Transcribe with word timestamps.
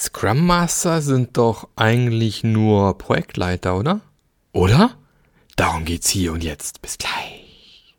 Scrum 0.00 0.46
Master 0.46 1.02
sind 1.02 1.36
doch 1.36 1.66
eigentlich 1.74 2.44
nur 2.44 2.96
Projektleiter, 2.98 3.76
oder? 3.76 4.00
Oder? 4.52 4.96
Darum 5.56 5.84
geht's 5.84 6.08
hier 6.08 6.32
und 6.32 6.44
jetzt. 6.44 6.80
Bis 6.82 6.98
gleich. 6.98 7.96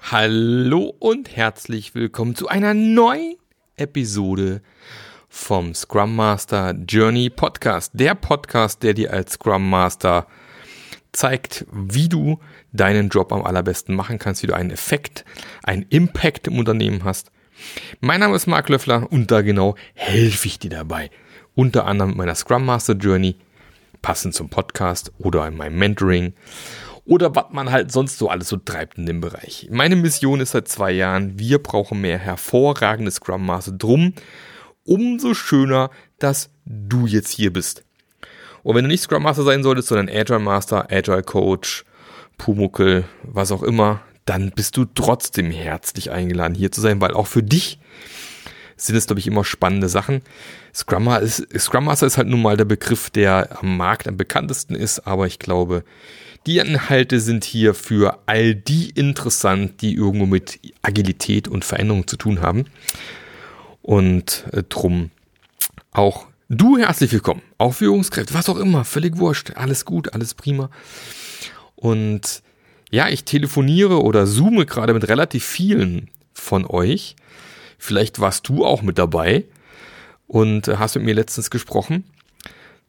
Hallo 0.00 0.96
und 0.98 1.36
herzlich 1.36 1.94
willkommen 1.94 2.34
zu 2.34 2.48
einer 2.48 2.74
neuen 2.74 3.36
Episode 3.76 4.62
vom 5.34 5.74
Scrum 5.74 6.14
Master 6.14 6.74
Journey 6.86 7.30
Podcast. 7.30 7.92
Der 7.94 8.14
Podcast, 8.14 8.82
der 8.82 8.92
dir 8.92 9.14
als 9.14 9.32
Scrum 9.32 9.68
Master 9.68 10.26
zeigt, 11.12 11.64
wie 11.72 12.10
du 12.10 12.38
deinen 12.72 13.08
Job 13.08 13.32
am 13.32 13.42
allerbesten 13.42 13.94
machen 13.94 14.18
kannst, 14.18 14.42
wie 14.42 14.46
du 14.46 14.54
einen 14.54 14.70
Effekt, 14.70 15.24
einen 15.62 15.86
Impact 15.88 16.48
im 16.48 16.58
Unternehmen 16.58 17.02
hast. 17.04 17.32
Mein 18.00 18.20
Name 18.20 18.36
ist 18.36 18.46
Marc 18.46 18.68
Löffler 18.68 19.10
und 19.10 19.30
da 19.30 19.40
genau 19.40 19.74
helfe 19.94 20.48
ich 20.48 20.58
dir 20.58 20.70
dabei. 20.70 21.10
Unter 21.54 21.86
anderem 21.86 22.10
mit 22.10 22.18
meiner 22.18 22.34
Scrum 22.34 22.66
Master 22.66 22.92
Journey, 22.92 23.36
passend 24.02 24.34
zum 24.34 24.50
Podcast 24.50 25.12
oder 25.18 25.48
in 25.48 25.56
meinem 25.56 25.78
Mentoring 25.78 26.34
oder 27.06 27.34
was 27.34 27.46
man 27.52 27.70
halt 27.70 27.90
sonst 27.90 28.18
so 28.18 28.28
alles 28.28 28.48
so 28.48 28.58
treibt 28.58 28.98
in 28.98 29.06
dem 29.06 29.22
Bereich. 29.22 29.66
Meine 29.70 29.96
Mission 29.96 30.40
ist 30.40 30.50
seit 30.50 30.68
zwei 30.68 30.92
Jahren, 30.92 31.38
wir 31.38 31.58
brauchen 31.58 32.02
mehr 32.02 32.18
hervorragende 32.18 33.10
Scrum 33.10 33.46
Master. 33.46 33.72
Drum 33.72 34.12
umso 34.84 35.34
schöner, 35.34 35.90
dass 36.18 36.50
du 36.64 37.06
jetzt 37.06 37.30
hier 37.30 37.52
bist. 37.52 37.84
Und 38.62 38.76
wenn 38.76 38.84
du 38.84 38.88
nicht 38.88 39.02
Scrum 39.02 39.22
Master 39.22 39.42
sein 39.42 39.62
solltest, 39.62 39.88
sondern 39.88 40.08
Agile 40.08 40.38
Master, 40.38 40.90
Agile 40.90 41.22
Coach, 41.22 41.84
Pumuckel, 42.38 43.04
was 43.22 43.52
auch 43.52 43.62
immer, 43.62 44.00
dann 44.24 44.50
bist 44.50 44.76
du 44.76 44.84
trotzdem 44.84 45.50
herzlich 45.50 46.10
eingeladen, 46.10 46.54
hier 46.54 46.70
zu 46.70 46.80
sein, 46.80 47.00
weil 47.00 47.14
auch 47.14 47.26
für 47.26 47.42
dich 47.42 47.78
sind 48.76 48.96
es, 48.96 49.06
glaube 49.06 49.20
ich, 49.20 49.26
immer 49.26 49.44
spannende 49.44 49.88
Sachen. 49.88 50.22
Scrum 50.74 51.04
Master, 51.04 51.22
ist, 51.22 51.60
Scrum 51.60 51.84
Master 51.84 52.06
ist 52.06 52.18
halt 52.18 52.28
nun 52.28 52.42
mal 52.42 52.56
der 52.56 52.64
Begriff, 52.64 53.10
der 53.10 53.58
am 53.60 53.76
Markt 53.76 54.08
am 54.08 54.16
bekanntesten 54.16 54.74
ist, 54.74 55.06
aber 55.06 55.26
ich 55.26 55.38
glaube, 55.38 55.84
die 56.46 56.58
Inhalte 56.58 57.20
sind 57.20 57.44
hier 57.44 57.74
für 57.74 58.18
all 58.26 58.54
die 58.54 58.90
interessant, 58.90 59.80
die 59.80 59.94
irgendwo 59.94 60.26
mit 60.26 60.58
Agilität 60.82 61.46
und 61.46 61.64
Veränderung 61.64 62.06
zu 62.06 62.16
tun 62.16 62.40
haben. 62.40 62.64
Und 63.82 64.44
äh, 64.52 64.62
drum 64.68 65.10
auch 65.90 66.26
du 66.48 66.78
herzlich 66.78 67.12
willkommen. 67.12 67.42
Auch 67.58 67.74
Führungskräfte, 67.74 68.34
was 68.34 68.48
auch 68.48 68.56
immer, 68.56 68.84
völlig 68.84 69.18
wurscht. 69.18 69.52
Alles 69.56 69.84
gut, 69.84 70.14
alles 70.14 70.34
prima. 70.34 70.70
Und 71.76 72.42
ja, 72.90 73.08
ich 73.08 73.24
telefoniere 73.24 74.02
oder 74.02 74.26
zoome 74.26 74.66
gerade 74.66 74.94
mit 74.94 75.08
relativ 75.08 75.44
vielen 75.44 76.10
von 76.32 76.64
euch. 76.64 77.16
Vielleicht 77.78 78.20
warst 78.20 78.48
du 78.48 78.64
auch 78.64 78.82
mit 78.82 78.98
dabei 78.98 79.44
und 80.26 80.68
äh, 80.68 80.76
hast 80.76 80.94
mit 80.94 81.04
mir 81.04 81.14
letztens 81.14 81.50
gesprochen 81.50 82.04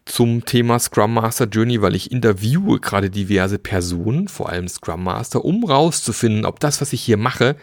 zum 0.06 0.46
Thema 0.46 0.80
Scrum 0.80 1.14
Master 1.14 1.46
Journey, 1.46 1.82
weil 1.82 1.96
ich 1.96 2.12
interviewe 2.12 2.80
gerade 2.80 3.10
diverse 3.10 3.58
Personen, 3.58 4.28
vor 4.28 4.50
allem 4.50 4.68
Scrum 4.68 5.04
Master, 5.04 5.46
um 5.46 5.64
rauszufinden, 5.64 6.46
ob 6.46 6.60
das, 6.60 6.82
was 6.82 6.94
ich 6.94 7.02
hier 7.02 7.18
mache, 7.18 7.56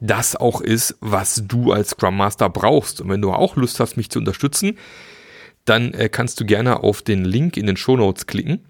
das 0.00 0.36
auch 0.36 0.60
ist, 0.60 0.96
was 1.00 1.42
du 1.46 1.72
als 1.72 1.90
Scrum 1.90 2.16
Master 2.16 2.48
brauchst. 2.48 3.00
Und 3.00 3.08
wenn 3.08 3.22
du 3.22 3.32
auch 3.32 3.56
Lust 3.56 3.80
hast, 3.80 3.96
mich 3.96 4.10
zu 4.10 4.18
unterstützen, 4.18 4.78
dann 5.64 5.92
äh, 5.94 6.08
kannst 6.08 6.40
du 6.40 6.46
gerne 6.46 6.82
auf 6.82 7.02
den 7.02 7.24
Link 7.24 7.56
in 7.56 7.66
den 7.66 7.76
Show 7.76 7.96
Notes 7.96 8.26
klicken, 8.26 8.64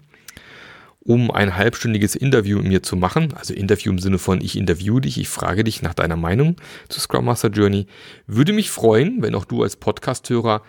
um 0.99 1.31
ein 1.31 1.55
halbstündiges 1.55 2.15
Interview 2.15 2.57
mit 2.57 2.67
mir 2.67 2.83
zu 2.83 2.95
machen. 2.95 3.33
Also 3.35 3.53
Interview 3.53 3.91
im 3.91 3.99
Sinne 3.99 4.17
von 4.17 4.41
ich 4.41 4.57
interview 4.57 4.99
dich, 4.99 5.17
ich 5.17 5.29
frage 5.29 5.63
dich 5.63 5.81
nach 5.81 5.93
deiner 5.93 6.15
Meinung 6.15 6.55
zu 6.89 6.99
Scrum 6.99 7.25
Master 7.25 7.49
Journey. 7.49 7.87
Würde 8.25 8.51
mich 8.51 8.71
freuen, 8.71 9.21
wenn 9.21 9.35
auch 9.35 9.45
du 9.45 9.63
als 9.63 9.75
Podcasthörer 9.75 10.63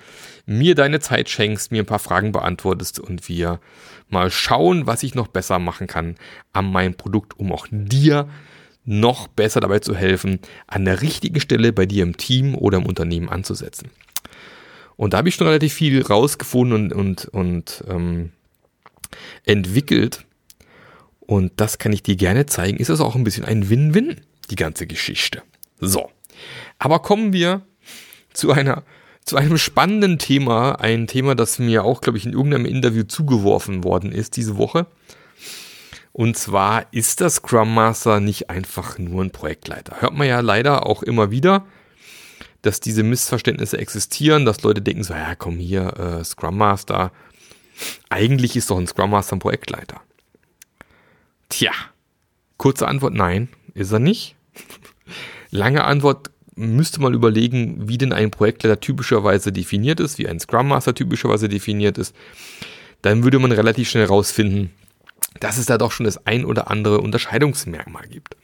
mir 0.44 0.74
deine 0.74 1.00
Zeit 1.00 1.28
schenkst, 1.28 1.72
mir 1.72 1.82
ein 1.82 1.86
paar 1.86 1.98
Fragen 1.98 2.32
beantwortest 2.32 3.00
und 3.00 3.28
wir 3.28 3.60
mal 4.08 4.30
schauen, 4.30 4.86
was 4.86 5.02
ich 5.02 5.14
noch 5.14 5.28
besser 5.28 5.58
machen 5.58 5.86
kann 5.86 6.16
an 6.52 6.70
meinem 6.70 6.94
Produkt, 6.94 7.38
um 7.38 7.52
auch 7.52 7.66
dir 7.70 8.28
noch 8.88 9.28
besser 9.28 9.60
dabei 9.60 9.80
zu 9.80 9.94
helfen, 9.94 10.40
an 10.66 10.86
der 10.86 11.02
richtigen 11.02 11.40
Stelle 11.40 11.72
bei 11.72 11.84
dir 11.84 12.02
im 12.02 12.16
Team 12.16 12.54
oder 12.54 12.78
im 12.78 12.86
Unternehmen 12.86 13.28
anzusetzen. 13.28 13.90
Und 14.96 15.12
da 15.12 15.18
habe 15.18 15.28
ich 15.28 15.34
schon 15.34 15.46
relativ 15.46 15.74
viel 15.74 16.02
rausgefunden 16.02 16.90
und, 16.90 16.92
und, 16.92 17.24
und 17.26 17.84
ähm, 17.88 18.32
entwickelt. 19.44 20.24
Und 21.20 21.52
das 21.56 21.78
kann 21.78 21.92
ich 21.92 22.02
dir 22.02 22.16
gerne 22.16 22.46
zeigen. 22.46 22.78
Ist 22.78 22.88
das 22.88 23.00
auch 23.00 23.14
ein 23.14 23.24
bisschen 23.24 23.44
ein 23.44 23.68
Win-Win, 23.68 24.22
die 24.50 24.56
ganze 24.56 24.86
Geschichte. 24.86 25.42
So. 25.78 26.10
Aber 26.78 27.00
kommen 27.00 27.32
wir 27.32 27.62
zu 28.32 28.52
einer 28.52 28.84
zu 29.24 29.36
einem 29.36 29.58
spannenden 29.58 30.18
Thema, 30.18 30.80
ein 30.80 31.06
Thema, 31.06 31.34
das 31.34 31.58
mir 31.58 31.84
auch, 31.84 32.00
glaube 32.00 32.16
ich, 32.16 32.24
in 32.24 32.32
irgendeinem 32.32 32.64
Interview 32.64 33.02
zugeworfen 33.02 33.84
worden 33.84 34.10
ist 34.10 34.38
diese 34.38 34.56
Woche. 34.56 34.86
Und 36.18 36.36
zwar 36.36 36.92
ist 36.92 37.20
das 37.20 37.36
Scrum 37.36 37.72
Master 37.72 38.18
nicht 38.18 38.50
einfach 38.50 38.98
nur 38.98 39.22
ein 39.22 39.30
Projektleiter. 39.30 40.00
Hört 40.00 40.14
man 40.14 40.26
ja 40.26 40.40
leider 40.40 40.84
auch 40.84 41.04
immer 41.04 41.30
wieder, 41.30 41.64
dass 42.60 42.80
diese 42.80 43.04
Missverständnisse 43.04 43.78
existieren, 43.78 44.44
dass 44.44 44.64
Leute 44.64 44.82
denken 44.82 45.04
so, 45.04 45.14
ja 45.14 45.36
komm 45.36 45.58
hier, 45.58 45.96
äh, 45.96 46.24
Scrum 46.24 46.56
Master. 46.56 47.12
Eigentlich 48.08 48.56
ist 48.56 48.68
doch 48.68 48.78
ein 48.78 48.88
Scrum 48.88 49.10
Master 49.10 49.36
ein 49.36 49.38
Projektleiter. 49.38 50.00
Tja, 51.50 51.70
kurze 52.56 52.88
Antwort, 52.88 53.14
nein, 53.14 53.48
ist 53.74 53.92
er 53.92 54.00
nicht. 54.00 54.34
Lange 55.52 55.84
Antwort, 55.84 56.32
müsste 56.56 57.00
mal 57.00 57.14
überlegen, 57.14 57.88
wie 57.88 57.96
denn 57.96 58.12
ein 58.12 58.32
Projektleiter 58.32 58.80
typischerweise 58.80 59.52
definiert 59.52 60.00
ist, 60.00 60.18
wie 60.18 60.26
ein 60.26 60.40
Scrum 60.40 60.66
Master 60.66 60.96
typischerweise 60.96 61.48
definiert 61.48 61.96
ist. 61.96 62.12
Dann 63.02 63.22
würde 63.22 63.38
man 63.38 63.52
relativ 63.52 63.88
schnell 63.88 64.06
rausfinden, 64.06 64.72
dass 65.40 65.58
es 65.58 65.66
da 65.66 65.78
doch 65.78 65.92
schon 65.92 66.04
das 66.04 66.26
ein 66.26 66.44
oder 66.44 66.70
andere 66.70 67.00
Unterscheidungsmerkmal 67.00 68.06
gibt. 68.08 68.36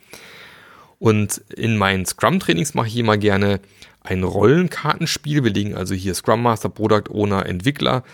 Und 0.98 1.42
in 1.54 1.76
meinen 1.76 2.06
Scrum-Trainings 2.06 2.74
mache 2.74 2.88
ich 2.88 2.96
immer 2.96 3.16
gerne 3.16 3.60
ein 4.02 4.22
Rollenkartenspiel. 4.22 5.44
Wir 5.44 5.52
legen 5.52 5.74
also 5.74 5.94
hier 5.94 6.14
Scrum 6.14 6.42
Master, 6.42 6.68
Product 6.68 7.10
Owner, 7.10 7.46
Entwickler 7.46 8.04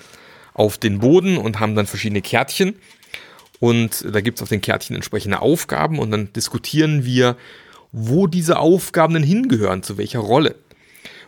auf 0.55 0.79
den 0.79 0.99
Boden 0.99 1.37
und 1.37 1.61
haben 1.61 1.75
dann 1.75 1.87
verschiedene 1.87 2.23
Kärtchen. 2.23 2.77
Und 3.59 4.07
da 4.11 4.21
gibt 4.21 4.39
es 4.39 4.43
auf 4.43 4.49
den 4.49 4.63
Kärtchen 4.63 4.97
entsprechende 4.97 5.41
Aufgaben 5.41 5.99
und 5.99 6.11
dann 6.11 6.33
diskutieren 6.33 7.05
wir, 7.05 7.37
wo 7.93 8.27
diese 8.27 8.59
Aufgaben 8.59 9.15
denn 9.15 9.23
hingehören, 9.23 9.83
zu 9.83 9.99
welcher 9.99 10.21
Rolle. 10.21 10.55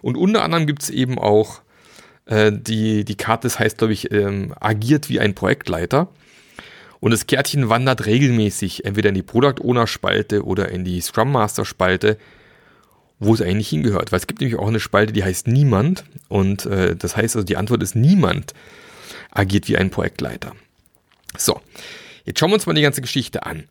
Und 0.00 0.16
unter 0.16 0.42
anderem 0.42 0.66
gibt 0.66 0.82
es 0.82 0.91
eben 0.91 1.19
auch 1.19 1.60
äh, 2.26 2.53
die, 2.53 3.04
die 3.04 3.16
Karte, 3.16 3.47
das 3.47 3.59
heißt, 3.59 3.78
glaube 3.78 3.92
ich, 3.92 4.10
ähm, 4.12 4.54
agiert 4.59 5.09
wie 5.09 5.20
ein 5.20 5.34
Projektleiter. 5.34 6.09
Und 7.03 7.11
das 7.11 7.27
Kärtchen 7.27 7.69
wandert 7.69 8.07
regelmäßig 8.07 8.85
entweder 8.85 9.09
in 9.09 9.17
die 9.17 9.25
Product 9.25 9.61
Owner 9.61 9.89
Spalte 9.89 10.45
oder 10.45 10.69
in 10.69 10.85
die 10.85 11.01
Scrum 11.01 11.33
Master 11.33 11.65
Spalte, 11.65 12.17
wo 13.19 13.35
es 13.35 13.43
eigentlich 13.43 13.71
hingehört. 13.71 14.13
Weil 14.13 14.21
es 14.21 14.29
gibt 14.29 14.41
nämlich 14.41 14.57
auch 14.57 14.69
eine 14.69 14.79
Spalte, 14.79 15.13
die 15.13 15.25
heißt 15.25 15.49
Niemand. 15.49 16.05
Und 16.29 16.65
äh, 16.67 16.95
das 16.95 17.17
heißt 17.17 17.35
also, 17.35 17.45
die 17.45 17.57
Antwort 17.57 17.83
ist 17.83 17.97
Niemand 17.97 18.55
agiert 19.33 19.67
wie 19.67 19.77
ein 19.77 19.91
Projektleiter. 19.91 20.55
So, 21.37 21.61
jetzt 22.25 22.39
schauen 22.39 22.51
wir 22.51 22.55
uns 22.55 22.67
mal 22.67 22.75
die 22.75 22.83
ganze 22.83 23.01
Geschichte 23.01 23.45
an. 23.47 23.65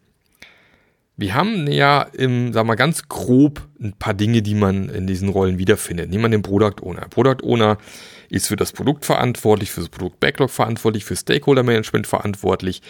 Wir 1.17 1.35
haben 1.35 1.67
ja 1.71 2.01
im, 2.01 2.53
sagen 2.53 2.67
wir 2.67 2.71
mal 2.71 2.75
ganz 2.75 3.07
grob 3.07 3.67
ein 3.79 3.93
paar 3.93 4.13
Dinge, 4.13 4.41
die 4.41 4.55
man 4.55 4.89
in 4.89 5.07
diesen 5.07 5.29
Rollen 5.29 5.57
wiederfindet. 5.57 6.09
Nehmen 6.09 6.23
wir 6.23 6.29
den 6.29 6.41
Product 6.41 6.81
Owner. 6.81 7.07
Product 7.09 7.43
Owner 7.43 7.77
ist 8.29 8.47
für 8.47 8.55
das 8.55 8.71
Produkt 8.71 9.05
verantwortlich, 9.05 9.71
für 9.71 9.81
das 9.81 9.89
Produkt 9.89 10.19
Backlog 10.19 10.49
verantwortlich, 10.49 11.05
für 11.05 11.15
Stakeholder 11.15 11.63
Management 11.63 12.07
verantwortlich, 12.07 12.81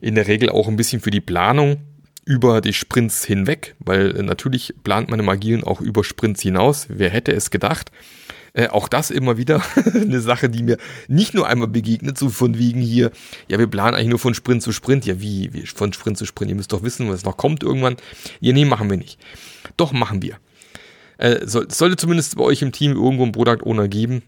in 0.00 0.14
der 0.14 0.26
Regel 0.26 0.48
auch 0.48 0.68
ein 0.68 0.76
bisschen 0.76 1.00
für 1.00 1.10
die 1.10 1.20
Planung 1.20 1.78
über 2.24 2.60
die 2.60 2.72
Sprints 2.72 3.24
hinweg, 3.24 3.76
weil 3.78 4.08
natürlich 4.08 4.74
plant 4.82 5.10
man 5.10 5.20
im 5.20 5.28
Agilen 5.28 5.62
auch 5.62 5.80
über 5.80 6.02
Sprints 6.02 6.42
hinaus. 6.42 6.86
Wer 6.88 7.10
hätte 7.10 7.32
es 7.32 7.50
gedacht? 7.50 7.90
Äh, 8.56 8.68
auch 8.68 8.88
das 8.88 9.10
immer 9.10 9.36
wieder 9.36 9.62
eine 9.94 10.20
Sache, 10.20 10.48
die 10.48 10.62
mir 10.62 10.78
nicht 11.08 11.34
nur 11.34 11.46
einmal 11.46 11.68
begegnet, 11.68 12.16
so 12.16 12.30
von 12.30 12.58
wegen 12.58 12.80
hier, 12.80 13.10
ja, 13.48 13.58
wir 13.58 13.66
planen 13.66 13.94
eigentlich 13.94 14.08
nur 14.08 14.18
von 14.18 14.32
Sprint 14.32 14.62
zu 14.62 14.72
Sprint. 14.72 15.04
Ja, 15.04 15.20
wie, 15.20 15.52
wie 15.52 15.66
von 15.66 15.92
Sprint 15.92 16.16
zu 16.16 16.24
Sprint? 16.24 16.50
Ihr 16.50 16.56
müsst 16.56 16.72
doch 16.72 16.82
wissen, 16.82 17.06
was 17.10 17.24
noch 17.24 17.36
kommt 17.36 17.62
irgendwann. 17.62 17.96
Ja, 18.40 18.54
nee, 18.54 18.64
machen 18.64 18.88
wir 18.88 18.96
nicht. 18.96 19.18
Doch, 19.76 19.92
machen 19.92 20.22
wir. 20.22 20.38
Äh, 21.18 21.46
soll, 21.46 21.70
sollte 21.70 21.96
zumindest 21.96 22.34
bei 22.36 22.44
euch 22.44 22.62
im 22.62 22.72
Team 22.72 22.92
irgendwo 22.92 23.24
einen 23.24 23.32
Product 23.32 23.62
Owner 23.66 23.88
geben, 23.88 24.22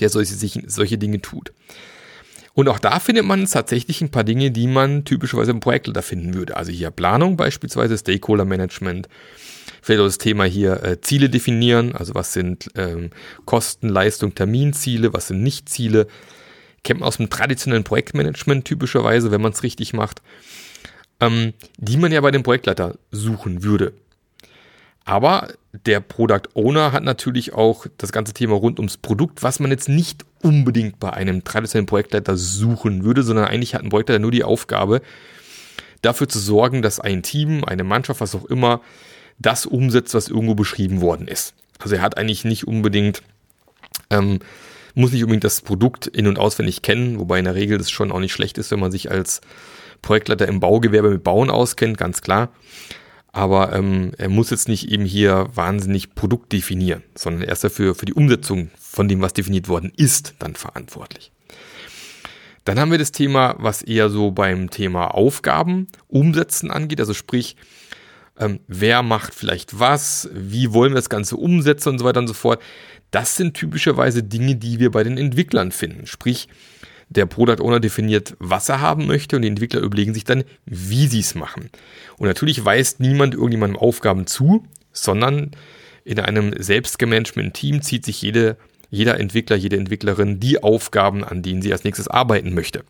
der 0.00 0.08
solche, 0.08 0.32
sich, 0.32 0.62
solche 0.66 0.96
Dinge 0.96 1.20
tut. 1.20 1.52
Und 2.54 2.66
auch 2.68 2.78
da 2.78 2.98
findet 2.98 3.26
man 3.26 3.44
tatsächlich 3.44 4.00
ein 4.00 4.10
paar 4.10 4.24
Dinge, 4.24 4.50
die 4.50 4.68
man 4.68 5.04
typischerweise 5.04 5.50
im 5.50 5.60
Projektleiter 5.60 6.02
finden 6.02 6.32
würde. 6.32 6.56
Also 6.56 6.72
hier 6.72 6.90
Planung 6.90 7.36
beispielsweise, 7.36 7.98
Stakeholder 7.98 8.46
Management, 8.46 9.08
vielleicht 9.82 10.00
auch 10.00 10.06
das 10.06 10.18
Thema 10.18 10.44
hier 10.44 10.82
äh, 10.82 11.00
Ziele 11.00 11.30
definieren, 11.30 11.94
also 11.94 12.14
was 12.14 12.32
sind 12.32 12.70
ähm, 12.74 13.10
Kosten, 13.44 13.88
Leistung, 13.88 14.34
Terminziele, 14.34 15.12
was 15.12 15.28
sind 15.28 15.42
Nichtziele, 15.42 16.06
kennt 16.84 17.00
man 17.00 17.08
aus 17.08 17.18
dem 17.18 17.30
traditionellen 17.30 17.84
Projektmanagement 17.84 18.64
typischerweise, 18.64 19.30
wenn 19.30 19.40
man 19.40 19.52
es 19.52 19.62
richtig 19.62 19.92
macht, 19.92 20.22
ähm, 21.20 21.52
die 21.76 21.96
man 21.96 22.12
ja 22.12 22.20
bei 22.20 22.30
dem 22.30 22.42
Projektleiter 22.42 22.96
suchen 23.10 23.62
würde. 23.62 23.92
Aber 25.04 25.48
der 25.72 26.00
Product 26.00 26.48
Owner 26.54 26.92
hat 26.92 27.02
natürlich 27.02 27.52
auch 27.52 27.86
das 27.98 28.12
ganze 28.12 28.32
Thema 28.32 28.54
rund 28.54 28.78
ums 28.78 28.96
Produkt, 28.96 29.42
was 29.42 29.58
man 29.58 29.70
jetzt 29.70 29.88
nicht 29.88 30.24
unbedingt 30.42 31.00
bei 31.00 31.12
einem 31.12 31.42
traditionellen 31.42 31.86
Projektleiter 31.86 32.36
suchen 32.36 33.04
würde, 33.04 33.22
sondern 33.22 33.46
eigentlich 33.46 33.74
hat 33.74 33.82
ein 33.82 33.88
Projektleiter 33.88 34.20
nur 34.20 34.30
die 34.30 34.44
Aufgabe, 34.44 35.00
dafür 36.02 36.28
zu 36.28 36.38
sorgen, 36.38 36.82
dass 36.82 37.00
ein 37.00 37.22
Team, 37.22 37.64
eine 37.64 37.84
Mannschaft, 37.84 38.20
was 38.20 38.34
auch 38.34 38.44
immer, 38.46 38.80
das 39.40 39.66
umsetzt, 39.66 40.14
was 40.14 40.28
irgendwo 40.28 40.54
beschrieben 40.54 41.00
worden 41.00 41.26
ist. 41.26 41.54
Also 41.78 41.96
er 41.96 42.02
hat 42.02 42.16
eigentlich 42.16 42.44
nicht 42.44 42.66
unbedingt, 42.66 43.22
ähm, 44.10 44.38
muss 44.94 45.12
nicht 45.12 45.22
unbedingt 45.22 45.44
das 45.44 45.62
Produkt 45.62 46.06
in- 46.06 46.26
und 46.26 46.38
auswendig 46.38 46.82
kennen, 46.82 47.18
wobei 47.18 47.38
in 47.38 47.46
der 47.46 47.54
Regel 47.54 47.78
das 47.78 47.90
schon 47.90 48.12
auch 48.12 48.20
nicht 48.20 48.32
schlecht 48.32 48.58
ist, 48.58 48.70
wenn 48.70 48.80
man 48.80 48.92
sich 48.92 49.10
als 49.10 49.40
Projektleiter 50.02 50.46
im 50.46 50.60
Baugewerbe 50.60 51.10
mit 51.10 51.24
Bauen 51.24 51.50
auskennt, 51.50 51.98
ganz 51.98 52.20
klar. 52.22 52.50
Aber 53.32 53.72
ähm, 53.72 54.12
er 54.18 54.28
muss 54.28 54.50
jetzt 54.50 54.68
nicht 54.68 54.90
eben 54.90 55.04
hier 55.04 55.48
wahnsinnig 55.54 56.14
Produkt 56.14 56.52
definieren, 56.52 57.02
sondern 57.14 57.42
er 57.42 57.52
ist 57.52 57.62
dafür 57.64 57.94
für 57.94 58.06
die 58.06 58.14
Umsetzung 58.14 58.70
von 58.78 59.08
dem, 59.08 59.22
was 59.22 59.32
definiert 59.32 59.68
worden 59.68 59.92
ist, 59.96 60.34
dann 60.40 60.56
verantwortlich. 60.56 61.30
Dann 62.64 62.78
haben 62.78 62.90
wir 62.90 62.98
das 62.98 63.12
Thema, 63.12 63.54
was 63.58 63.82
eher 63.82 64.10
so 64.10 64.32
beim 64.32 64.68
Thema 64.68 65.14
Aufgaben 65.14 65.86
umsetzen 66.08 66.70
angeht, 66.70 67.00
also 67.00 67.14
sprich, 67.14 67.56
ähm, 68.40 68.60
wer 68.66 69.02
macht 69.02 69.34
vielleicht 69.34 69.78
was, 69.78 70.28
wie 70.32 70.72
wollen 70.72 70.92
wir 70.92 70.96
das 70.96 71.10
Ganze 71.10 71.36
umsetzen 71.36 71.90
und 71.90 71.98
so 71.98 72.04
weiter 72.04 72.20
und 72.20 72.26
so 72.26 72.34
fort. 72.34 72.60
Das 73.10 73.36
sind 73.36 73.54
typischerweise 73.54 74.22
Dinge, 74.22 74.56
die 74.56 74.80
wir 74.80 74.90
bei 74.90 75.04
den 75.04 75.18
Entwicklern 75.18 75.72
finden. 75.72 76.06
Sprich, 76.06 76.48
der 77.08 77.26
Product 77.26 77.60
Owner 77.60 77.80
definiert, 77.80 78.36
was 78.38 78.68
er 78.68 78.80
haben 78.80 79.06
möchte 79.06 79.36
und 79.36 79.42
die 79.42 79.48
Entwickler 79.48 79.80
überlegen 79.80 80.14
sich 80.14 80.24
dann, 80.24 80.44
wie 80.64 81.06
sie 81.06 81.20
es 81.20 81.34
machen. 81.34 81.70
Und 82.18 82.28
natürlich 82.28 82.64
weist 82.64 83.00
niemand 83.00 83.34
irgendjemandem 83.34 83.78
Aufgaben 83.78 84.26
zu, 84.26 84.64
sondern 84.92 85.50
in 86.04 86.20
einem 86.20 86.54
selbstgemanagten 86.56 87.52
Team 87.52 87.82
zieht 87.82 88.04
sich 88.04 88.22
jede 88.22 88.56
jeder 88.90 89.18
Entwickler, 89.20 89.56
jede 89.56 89.76
Entwicklerin 89.76 90.40
die 90.40 90.62
Aufgaben, 90.62 91.24
an 91.24 91.42
denen 91.42 91.62
sie 91.62 91.72
als 91.72 91.84
nächstes 91.84 92.08
arbeiten 92.08 92.54
möchte. 92.54 92.84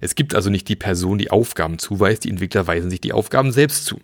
Es 0.00 0.14
gibt 0.14 0.34
also 0.34 0.50
nicht 0.50 0.68
die 0.68 0.76
Person, 0.76 1.16
die 1.16 1.30
Aufgaben 1.30 1.78
zuweist, 1.78 2.24
die 2.24 2.30
Entwickler 2.30 2.66
weisen 2.66 2.90
sich 2.90 3.00
die 3.00 3.14
Aufgaben 3.14 3.50
selbst 3.50 3.86
zu. 3.86 3.98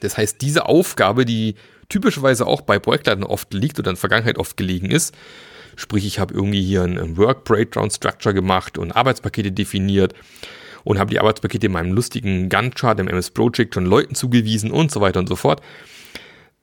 Das 0.00 0.16
heißt, 0.16 0.40
diese 0.40 0.66
Aufgabe, 0.66 1.24
die 1.24 1.54
typischerweise 1.88 2.46
auch 2.46 2.62
bei 2.62 2.78
Projektleitern 2.78 3.24
oft 3.24 3.52
liegt 3.52 3.78
oder 3.78 3.90
in 3.90 3.94
der 3.94 4.00
Vergangenheit 4.00 4.38
oft 4.38 4.56
gelegen 4.56 4.90
ist, 4.90 5.14
sprich 5.76 6.06
ich 6.06 6.18
habe 6.18 6.34
irgendwie 6.34 6.62
hier 6.62 6.82
ein 6.82 7.16
Work 7.16 7.44
Breakdown 7.44 7.90
Structure 7.90 8.34
gemacht 8.34 8.78
und 8.78 8.92
Arbeitspakete 8.92 9.52
definiert 9.52 10.14
und 10.84 10.98
habe 10.98 11.10
die 11.10 11.20
Arbeitspakete 11.20 11.66
in 11.66 11.72
meinem 11.72 11.92
lustigen 11.92 12.48
Gantt-Chart 12.48 12.98
im 12.98 13.08
MS 13.08 13.30
Project 13.30 13.74
schon 13.74 13.86
Leuten 13.86 14.14
zugewiesen 14.14 14.70
und 14.70 14.90
so 14.90 15.00
weiter 15.00 15.20
und 15.20 15.28
so 15.28 15.36
fort. 15.36 15.62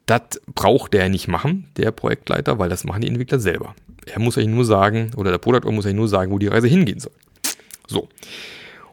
Das 0.05 0.41
braucht 0.55 0.93
der 0.93 1.07
nicht 1.09 1.27
machen, 1.27 1.69
der 1.77 1.91
Projektleiter, 1.91 2.57
weil 2.57 2.69
das 2.69 2.83
machen 2.83 3.01
die 3.01 3.07
Entwickler 3.07 3.39
selber. 3.39 3.75
Er 4.07 4.19
muss 4.19 4.37
euch 4.37 4.47
nur 4.47 4.65
sagen, 4.65 5.11
oder 5.15 5.29
der 5.29 5.37
Product 5.37 5.71
muss 5.71 5.85
euch 5.85 5.93
nur 5.93 6.07
sagen, 6.07 6.31
wo 6.31 6.39
die 6.39 6.47
Reise 6.47 6.67
hingehen 6.67 6.99
soll. 6.99 7.13
So. 7.87 8.09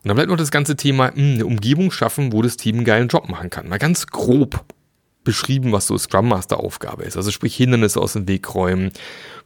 Und 0.06 0.10
dann 0.10 0.18
bleibt 0.18 0.30
noch 0.30 0.36
das 0.36 0.52
ganze 0.52 0.76
Thema, 0.76 1.06
mh, 1.06 1.14
hm, 1.16 1.34
eine 1.34 1.46
Umgebung 1.46 1.90
schaffen, 1.90 2.32
wo 2.32 2.40
das 2.40 2.56
Team 2.56 2.76
einen 2.76 2.84
geilen 2.84 3.08
Job 3.08 3.28
machen 3.28 3.50
kann. 3.50 3.68
Mal 3.68 3.80
ganz 3.80 4.06
grob 4.06 4.64
beschrieben, 5.24 5.72
was 5.72 5.88
so 5.88 5.98
Scrum 5.98 6.28
Master 6.28 6.60
Aufgabe 6.60 7.02
ist. 7.02 7.16
Also 7.16 7.32
sprich 7.32 7.56
Hindernisse 7.56 8.00
aus 8.00 8.12
dem 8.12 8.28
Weg 8.28 8.54
räumen, 8.54 8.92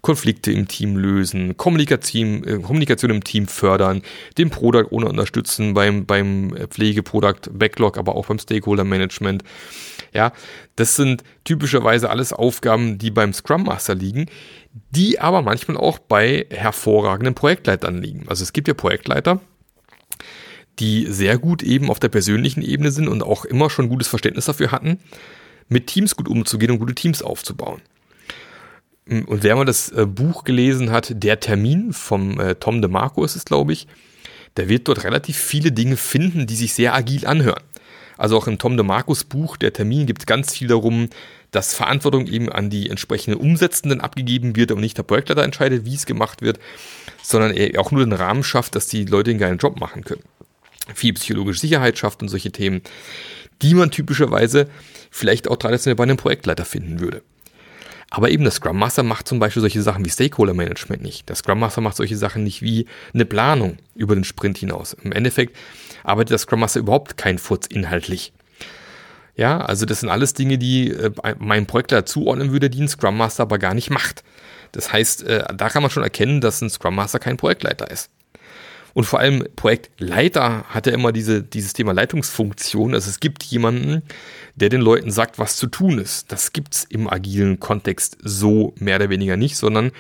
Konflikte 0.03 0.53
im 0.53 0.69
Team 0.69 0.99
lösen, 0.99 1.57
Kommunikation, 1.57 2.45
äh, 2.47 2.59
Kommunikation 2.59 3.11
im 3.11 3.25
Team 3.25 3.47
fördern, 3.47 4.03
den 4.37 4.51
Product 4.51 4.89
ohne 4.91 5.09
unterstützen 5.09 5.73
beim, 5.73 6.05
beim 6.05 6.55
Pflege-Product 6.69 7.53
Backlog, 7.53 7.97
aber 7.97 8.15
auch 8.15 8.27
beim 8.27 8.39
Stakeholder 8.39 8.85
Management. 8.85 9.43
Ja, 10.12 10.31
das 10.77 10.95
sind 10.95 11.25
typischerweise 11.45 12.11
alles 12.11 12.35
Aufgaben, 12.35 12.99
die 12.99 13.11
beim 13.11 13.33
Scrum 13.33 13.62
Master 13.62 13.95
liegen, 13.95 14.27
die 14.91 15.21
aber 15.21 15.41
manchmal 15.41 15.79
auch 15.79 15.99
bei 15.99 16.45
hervorragenden 16.51 17.35
Projektleitern 17.35 18.03
liegen. 18.03 18.29
Also 18.29 18.43
es 18.43 18.53
gibt 18.53 18.69
ja 18.69 18.75
Projektleiter, 18.75 19.41
die 20.81 21.06
sehr 21.09 21.38
gut 21.38 21.62
eben 21.62 21.91
auf 21.91 22.00
der 22.00 22.09
persönlichen 22.09 22.62
Ebene 22.62 22.91
sind 22.91 23.09
und 23.09 23.23
auch 23.23 23.44
immer 23.44 23.71
schon 23.71 23.88
gutes 23.88 24.09
Verständnis 24.09 24.47
dafür 24.47 24.73
hatten, 24.73 24.99
mit 25.69 25.87
Teams 25.87 26.17
gut 26.17 26.29
umzugehen 26.29 26.73
und 26.73 26.79
gute 26.79 26.94
Teams 26.94 27.23
aufzubauen. 27.23 27.81
Und 29.06 29.43
wer 29.43 29.56
mal 29.56 29.65
das 29.65 29.91
äh, 29.91 30.06
Buch 30.06 30.44
gelesen 30.44 30.91
hat, 30.91 31.23
Der 31.23 31.41
Termin 31.41 31.93
vom 31.93 32.38
äh, 32.38 32.55
Tom 32.55 32.81
DeMarco 32.81 33.25
ist 33.25 33.37
es, 33.37 33.44
glaube 33.44 33.73
ich, 33.73 33.87
der 34.56 34.69
wird 34.69 34.88
dort 34.88 35.05
relativ 35.05 35.37
viele 35.37 35.73
Dinge 35.73 35.97
finden, 35.97 36.47
die 36.47 36.56
sich 36.56 36.75
sehr 36.75 36.94
agil 36.94 37.26
anhören. 37.26 37.62
Also 38.17 38.37
auch 38.37 38.47
im 38.47 38.59
Tom 38.59 38.76
DeMarcos 38.76 39.25
Buch, 39.25 39.56
Der 39.56 39.73
Termin, 39.73 40.06
gibt 40.06 40.23
es 40.23 40.26
ganz 40.26 40.55
viel 40.55 40.69
darum, 40.69 41.09
dass 41.50 41.75
Verantwortung 41.75 42.26
eben 42.29 42.50
an 42.50 42.71
die 42.71 42.88
entsprechenden 42.88 43.41
Umsetzenden 43.41 44.00
abgegeben 44.00 44.55
wird 44.55 44.71
und 44.71 44.81
nicht 44.81 44.97
der 44.97 45.03
Projektleiter 45.03 45.43
entscheidet, 45.43 45.85
wie 45.85 45.94
es 45.94 46.06
gemacht 46.06 46.43
wird, 46.43 46.61
sondern 47.23 47.53
er 47.53 47.81
auch 47.81 47.91
nur 47.91 48.05
den 48.05 48.12
Rahmen 48.12 48.44
schafft, 48.44 48.76
dass 48.76 48.87
die 48.87 49.05
Leute 49.05 49.31
einen 49.31 49.41
geilen 49.41 49.59
Job 49.59 49.81
machen 49.81 50.05
können. 50.05 50.23
Viel 50.94 51.15
psychologische 51.15 51.61
Sicherheit 51.61 51.99
schafft 51.99 52.23
und 52.23 52.29
solche 52.29 52.53
Themen, 52.53 52.82
die 53.62 53.75
man 53.75 53.91
typischerweise 53.91 54.69
vielleicht 55.11 55.49
auch 55.49 55.56
traditionell 55.56 55.97
bei 55.97 56.05
einem 56.05 56.17
Projektleiter 56.17 56.65
finden 56.65 57.00
würde. 57.00 57.23
Aber 58.11 58.31
eben 58.31 58.43
der 58.43 58.50
Scrum 58.50 58.77
Master 58.77 59.05
macht 59.05 59.29
zum 59.29 59.38
Beispiel 59.38 59.61
solche 59.61 59.82
Sachen 59.82 60.05
wie 60.05 60.11
Stakeholder 60.11 60.53
Management 60.53 61.00
nicht. 61.00 61.29
Der 61.29 61.37
Scrum 61.37 61.61
Master 61.61 61.81
macht 61.81 61.97
solche 61.97 62.17
Sachen 62.17 62.43
nicht 62.43 62.61
wie 62.61 62.87
eine 63.15 63.25
Planung 63.25 63.79
über 63.94 64.17
den 64.17 64.25
Sprint 64.25 64.59
hinaus. 64.59 64.94
Im 64.94 65.12
Endeffekt 65.12 65.56
arbeitet 66.03 66.32
der 66.32 66.38
Scrum 66.38 66.61
Master 66.61 66.81
überhaupt 66.81 67.17
kein 67.17 67.38
Furz 67.38 67.67
inhaltlich. 67.67 68.33
Ja, 69.37 69.59
also 69.61 69.87
das 69.87 70.00
sind 70.00 70.09
alles 70.09 70.35
Dinge, 70.35 70.59
die 70.59 70.91
äh, 70.91 71.12
mein 71.38 71.67
Projektleiter 71.67 72.05
zuordnen 72.05 72.50
würde, 72.53 72.69
die 72.69 72.83
ein 72.83 72.88
Scrum 72.88 73.17
Master 73.17 73.44
aber 73.44 73.59
gar 73.59 73.75
nicht 73.75 73.91
macht. 73.91 74.25
Das 74.73 74.93
heißt, 74.93 75.23
äh, 75.23 75.44
da 75.55 75.69
kann 75.69 75.83
man 75.83 75.91
schon 75.91 76.03
erkennen, 76.03 76.41
dass 76.41 76.61
ein 76.61 76.69
Scrum 76.69 76.97
Master 76.97 77.21
kein 77.21 77.37
Projektleiter 77.37 77.91
ist. 77.91 78.11
Und 78.95 79.05
vor 79.05 79.21
allem 79.21 79.45
Projektleiter 79.57 80.65
hat 80.69 80.87
ja 80.87 80.93
immer 80.93 81.13
diese, 81.13 81.43
dieses 81.43 81.73
Thema 81.73 81.93
Leitungsfunktion. 81.93 82.95
Also 82.95 83.09
es 83.09 83.21
gibt 83.21 83.43
jemanden, 83.45 84.03
der 84.57 84.69
den 84.69 84.81
Leuten 84.81 85.11
sagt, 85.11 85.39
was 85.39 85.57
zu 85.57 85.67
tun 85.67 85.99
ist. 85.99 86.33
Das 86.33 86.53
gibt's 86.53 86.85
im 86.89 87.09
agilen 87.09 87.61
Kontext 87.61 88.19
so 88.23 88.75
mehr 88.79 88.97
oder 88.97 89.11
weniger 89.11 89.37
nicht, 89.37 89.57
sondern 89.57 89.93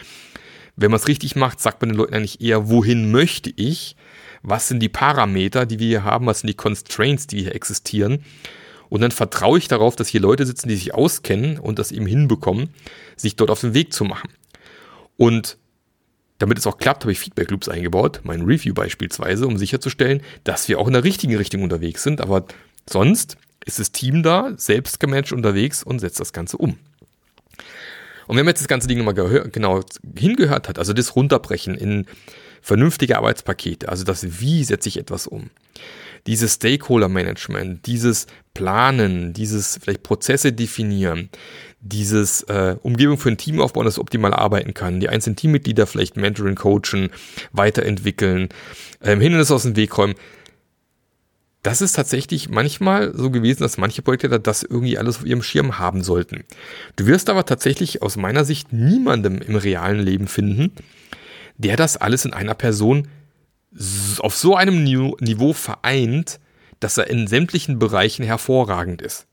wenn 0.76 0.90
man 0.90 0.98
es 0.98 1.08
richtig 1.08 1.36
macht, 1.36 1.60
sagt 1.60 1.82
man 1.82 1.90
den 1.90 1.98
Leuten 1.98 2.14
eigentlich 2.14 2.40
eher, 2.40 2.68
wohin 2.68 3.10
möchte 3.10 3.52
ich? 3.54 3.96
Was 4.42 4.68
sind 4.68 4.80
die 4.80 4.88
Parameter, 4.88 5.66
die 5.66 5.78
wir 5.78 5.86
hier 5.86 6.04
haben? 6.04 6.26
Was 6.26 6.40
sind 6.40 6.48
die 6.48 6.54
Constraints, 6.54 7.26
die 7.26 7.42
hier 7.42 7.54
existieren? 7.54 8.24
Und 8.88 9.02
dann 9.02 9.10
vertraue 9.10 9.58
ich 9.58 9.68
darauf, 9.68 9.94
dass 9.94 10.08
hier 10.08 10.20
Leute 10.20 10.46
sitzen, 10.46 10.68
die 10.68 10.76
sich 10.76 10.94
auskennen 10.94 11.58
und 11.58 11.78
das 11.78 11.92
eben 11.92 12.06
hinbekommen, 12.06 12.70
sich 13.16 13.36
dort 13.36 13.50
auf 13.50 13.60
den 13.60 13.74
Weg 13.74 13.92
zu 13.92 14.04
machen. 14.04 14.30
Und 15.16 15.58
damit 16.40 16.58
es 16.58 16.66
auch 16.66 16.78
klappt, 16.78 17.04
habe 17.04 17.12
ich 17.12 17.20
Feedback 17.20 17.50
Loops 17.50 17.68
eingebaut, 17.68 18.20
mein 18.24 18.40
Review 18.40 18.74
beispielsweise, 18.74 19.46
um 19.46 19.58
sicherzustellen, 19.58 20.22
dass 20.42 20.68
wir 20.68 20.78
auch 20.78 20.86
in 20.86 20.94
der 20.94 21.04
richtigen 21.04 21.36
Richtung 21.36 21.62
unterwegs 21.62 22.02
sind. 22.02 22.20
Aber 22.20 22.46
sonst 22.88 23.36
ist 23.66 23.78
das 23.78 23.92
Team 23.92 24.22
da, 24.22 24.52
selbst 24.56 24.98
gemanagt 25.00 25.32
unterwegs 25.32 25.82
und 25.82 25.98
setzt 25.98 26.18
das 26.18 26.32
Ganze 26.32 26.56
um. 26.56 26.78
Und 28.26 28.36
wenn 28.36 28.46
man 28.46 28.52
jetzt 28.52 28.60
das 28.60 28.68
ganze 28.68 28.88
Ding 28.88 28.98
nochmal 28.98 29.14
genau 29.50 29.82
hingehört 30.16 30.68
hat, 30.68 30.78
also 30.78 30.94
das 30.94 31.14
Runterbrechen 31.14 31.74
in 31.74 32.06
vernünftige 32.60 33.16
Arbeitspakete, 33.16 33.88
also 33.88 34.04
das 34.04 34.40
Wie 34.40 34.64
setze 34.64 34.88
ich 34.88 34.98
etwas 34.98 35.26
um, 35.26 35.50
dieses 36.26 36.54
Stakeholder-Management, 36.54 37.86
dieses 37.86 38.26
Planen, 38.54 39.32
dieses 39.32 39.78
vielleicht 39.82 40.02
Prozesse 40.02 40.52
definieren, 40.52 41.30
dieses 41.80 42.42
äh, 42.42 42.76
Umgebung 42.82 43.16
für 43.16 43.30
ein 43.30 43.38
Team 43.38 43.60
aufbauen, 43.60 43.86
das 43.86 43.98
optimal 43.98 44.34
arbeiten 44.34 44.74
kann, 44.74 45.00
die 45.00 45.08
einzelnen 45.08 45.36
Teammitglieder 45.36 45.86
vielleicht 45.86 46.16
mentoring, 46.16 46.56
coachen, 46.56 47.10
weiterentwickeln, 47.52 48.48
ähm, 49.02 49.20
Hindernisse 49.20 49.54
aus 49.54 49.62
dem 49.62 49.76
Weg 49.76 49.96
räumen. 49.96 50.14
Das 51.62 51.82
ist 51.82 51.92
tatsächlich 51.92 52.48
manchmal 52.48 53.14
so 53.14 53.30
gewesen, 53.30 53.62
dass 53.62 53.76
manche 53.76 54.00
Projekte 54.00 54.40
das 54.40 54.62
irgendwie 54.62 54.96
alles 54.96 55.18
auf 55.18 55.26
ihrem 55.26 55.42
Schirm 55.42 55.78
haben 55.78 56.02
sollten. 56.02 56.44
Du 56.96 57.06
wirst 57.06 57.28
aber 57.28 57.44
tatsächlich 57.44 58.00
aus 58.02 58.16
meiner 58.16 58.44
Sicht 58.46 58.72
niemandem 58.72 59.42
im 59.42 59.56
realen 59.56 60.00
Leben 60.00 60.26
finden, 60.26 60.72
der 61.60 61.76
das 61.76 61.96
alles 61.96 62.24
in 62.24 62.32
einer 62.32 62.54
Person 62.54 63.08
auf 64.18 64.34
so 64.34 64.56
einem 64.56 64.82
Niveau 64.82 65.52
vereint, 65.52 66.40
dass 66.80 66.96
er 66.96 67.08
in 67.08 67.26
sämtlichen 67.26 67.78
Bereichen 67.78 68.24
hervorragend 68.24 69.02
ist. 69.02 69.26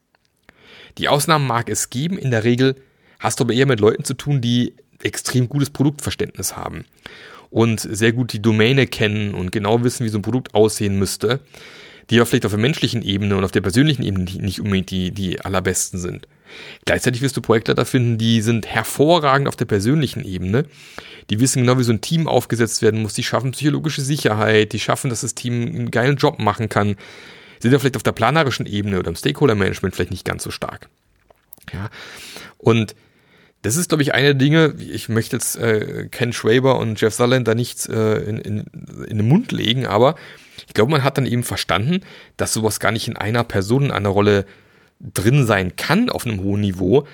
Die 0.98 1.08
Ausnahmen 1.08 1.48
mag 1.48 1.70
es 1.70 1.90
geben, 1.90 2.18
in 2.18 2.30
der 2.30 2.44
Regel 2.44 2.76
hast 3.20 3.40
du 3.40 3.46
aber 3.46 3.54
eher 3.54 3.66
mit 3.66 3.80
Leuten 3.80 4.04
zu 4.04 4.14
tun, 4.14 4.42
die 4.42 4.76
extrem 5.02 5.48
gutes 5.48 5.70
Produktverständnis 5.70 6.58
haben 6.58 6.86
und 7.50 7.80
sehr 7.80 8.12
gut 8.12 8.34
die 8.34 8.42
Domäne 8.42 8.88
kennen 8.88 9.34
und 9.34 9.52
genau 9.52 9.84
wissen, 9.84 10.06
wie 10.06 10.10
so 10.10 10.20
ein 10.20 10.24
Produkt 10.24 10.54
aussehen 10.54 11.00
müsste. 11.00 11.40
Die 12.10 12.18
aber 12.18 12.26
vielleicht 12.26 12.46
auf 12.46 12.52
der 12.52 12.60
menschlichen 12.60 13.02
Ebene 13.02 13.36
und 13.36 13.44
auf 13.44 13.52
der 13.52 13.62
persönlichen 13.62 14.04
Ebene 14.04 14.26
nicht 14.26 14.62
unbedingt 14.62 14.92
die, 14.92 15.12
die 15.12 15.42
allerbesten 15.42 16.00
sind. 16.00 16.28
Gleichzeitig 16.86 17.22
wirst 17.22 17.36
du 17.36 17.42
Projektleiter 17.42 17.86
finden, 17.86 18.18
die 18.18 18.42
sind 18.42 18.66
hervorragend 18.66 19.48
auf 19.48 19.56
der 19.56 19.66
persönlichen 19.66 20.24
Ebene. 20.24 20.66
Die 21.30 21.40
wissen 21.40 21.64
genau, 21.64 21.78
wie 21.78 21.84
so 21.84 21.92
ein 21.92 22.02
Team 22.02 22.28
aufgesetzt 22.28 22.82
werden 22.82 23.02
muss. 23.02 23.14
Die 23.14 23.24
schaffen 23.24 23.52
psychologische 23.52 24.02
Sicherheit. 24.02 24.72
Die 24.72 24.80
schaffen, 24.80 25.10
dass 25.10 25.22
das 25.22 25.36
Team 25.36 25.68
einen 25.68 25.92
geilen 25.92 26.16
Job 26.16 26.40
machen 26.40 26.70
kann. 26.70 26.96
Sind 27.60 27.74
ja 27.74 27.80
vielleicht 27.80 27.98
auf 27.98 28.04
der 28.04 28.14
planerischen 28.14 28.66
Ebene 28.66 29.00
oder 29.00 29.10
im 29.10 29.16
Stakeholder-Management 29.16 29.96
vielleicht 29.96 30.12
nicht 30.12 30.26
ganz 30.26 30.44
so 30.44 30.52
stark. 30.52 30.88
Ja. 31.74 31.90
Und 32.58 32.96
das 33.64 33.76
ist, 33.76 33.90
glaube 33.90 34.04
ich, 34.04 34.14
eine 34.14 34.28
der 34.28 34.34
Dinge, 34.36 34.76
ich 34.80 35.10
möchte 35.10 35.36
jetzt 35.36 35.58
äh, 35.58 36.08
Ken 36.10 36.32
Schwaber 36.32 36.80
und 36.80 37.02
Jeff 37.02 37.14
Sutherland 37.14 37.48
da 37.48 37.56
nichts 37.56 37.88
äh, 37.88 38.20
in, 38.20 38.38
in, 38.38 38.60
in 39.08 39.18
den 39.18 39.28
Mund 39.28 39.52
legen, 39.52 39.86
aber 39.86 40.16
ich 40.66 40.74
glaube, 40.74 40.92
man 40.92 41.04
hat 41.04 41.18
dann 41.18 41.26
eben 41.26 41.44
verstanden, 41.44 42.02
dass 42.38 42.54
sowas 42.54 42.80
gar 42.80 42.92
nicht 42.92 43.08
in 43.08 43.18
einer 43.18 43.44
Person 43.44 43.86
in 43.86 43.92
einer 43.92 44.10
Rolle 44.10 44.46
drin 45.00 45.46
sein 45.46 45.76
kann 45.76 46.10
auf 46.10 46.26
einem 46.26 46.42
hohen 46.42 46.62
Niveau. 46.62 47.06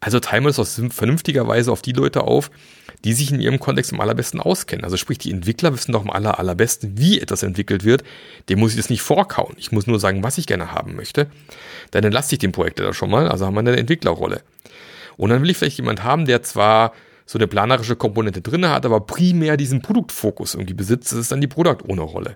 Also 0.00 0.18
teilen 0.18 0.44
wir 0.44 0.52
das 0.52 0.80
vernünftigerweise 0.90 1.70
auf 1.70 1.80
die 1.80 1.92
Leute 1.92 2.22
auf, 2.22 2.50
die 3.04 3.12
sich 3.12 3.30
in 3.30 3.40
ihrem 3.40 3.60
Kontext 3.60 3.92
am 3.92 4.00
allerbesten 4.00 4.40
auskennen. 4.40 4.84
Also 4.84 4.96
sprich, 4.96 5.18
die 5.18 5.30
Entwickler 5.30 5.72
wissen 5.72 5.92
doch 5.92 6.02
am 6.02 6.10
aller, 6.10 6.40
allerbesten, 6.40 6.98
wie 6.98 7.20
etwas 7.20 7.44
entwickelt 7.44 7.84
wird. 7.84 8.02
Dem 8.48 8.58
muss 8.58 8.72
ich 8.72 8.78
das 8.78 8.90
nicht 8.90 9.02
vorkauen. 9.02 9.54
Ich 9.58 9.70
muss 9.70 9.86
nur 9.86 10.00
sagen, 10.00 10.24
was 10.24 10.38
ich 10.38 10.46
gerne 10.46 10.72
haben 10.72 10.96
möchte. 10.96 11.28
Dann 11.92 12.02
entlasse 12.02 12.34
ich 12.34 12.40
den 12.40 12.50
Projekt 12.50 12.80
da 12.80 12.92
schon 12.92 13.10
mal. 13.10 13.28
Also 13.28 13.46
haben 13.46 13.54
wir 13.54 13.60
eine 13.60 13.76
Entwicklerrolle. 13.76 14.42
Und 15.16 15.30
dann 15.30 15.40
will 15.40 15.50
ich 15.50 15.58
vielleicht 15.58 15.78
jemand 15.78 16.02
haben, 16.02 16.24
der 16.24 16.42
zwar 16.42 16.92
so 17.24 17.38
eine 17.38 17.46
planerische 17.46 17.94
Komponente 17.94 18.40
drin 18.40 18.68
hat, 18.68 18.84
aber 18.84 19.00
primär 19.00 19.56
diesen 19.56 19.82
Produktfokus 19.82 20.54
irgendwie 20.54 20.74
besitzt. 20.74 21.12
Das 21.12 21.18
ist 21.20 21.30
dann 21.30 21.40
die 21.40 21.46
Product-Owner-Rolle. 21.46 22.34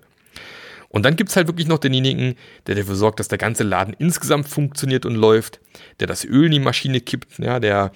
Und 0.89 1.03
dann 1.03 1.15
gibt's 1.15 1.35
halt 1.35 1.47
wirklich 1.47 1.67
noch 1.67 1.79
denjenigen, 1.79 2.35
der 2.65 2.75
dafür 2.75 2.95
sorgt, 2.95 3.19
dass 3.19 3.27
der 3.27 3.37
ganze 3.37 3.63
Laden 3.63 3.93
insgesamt 3.97 4.47
funktioniert 4.47 5.05
und 5.05 5.15
läuft, 5.15 5.59
der 5.99 6.07
das 6.07 6.23
Öl 6.23 6.45
in 6.45 6.51
die 6.51 6.59
Maschine 6.59 7.01
kippt, 7.01 7.39
ja, 7.39 7.59
der 7.59 7.91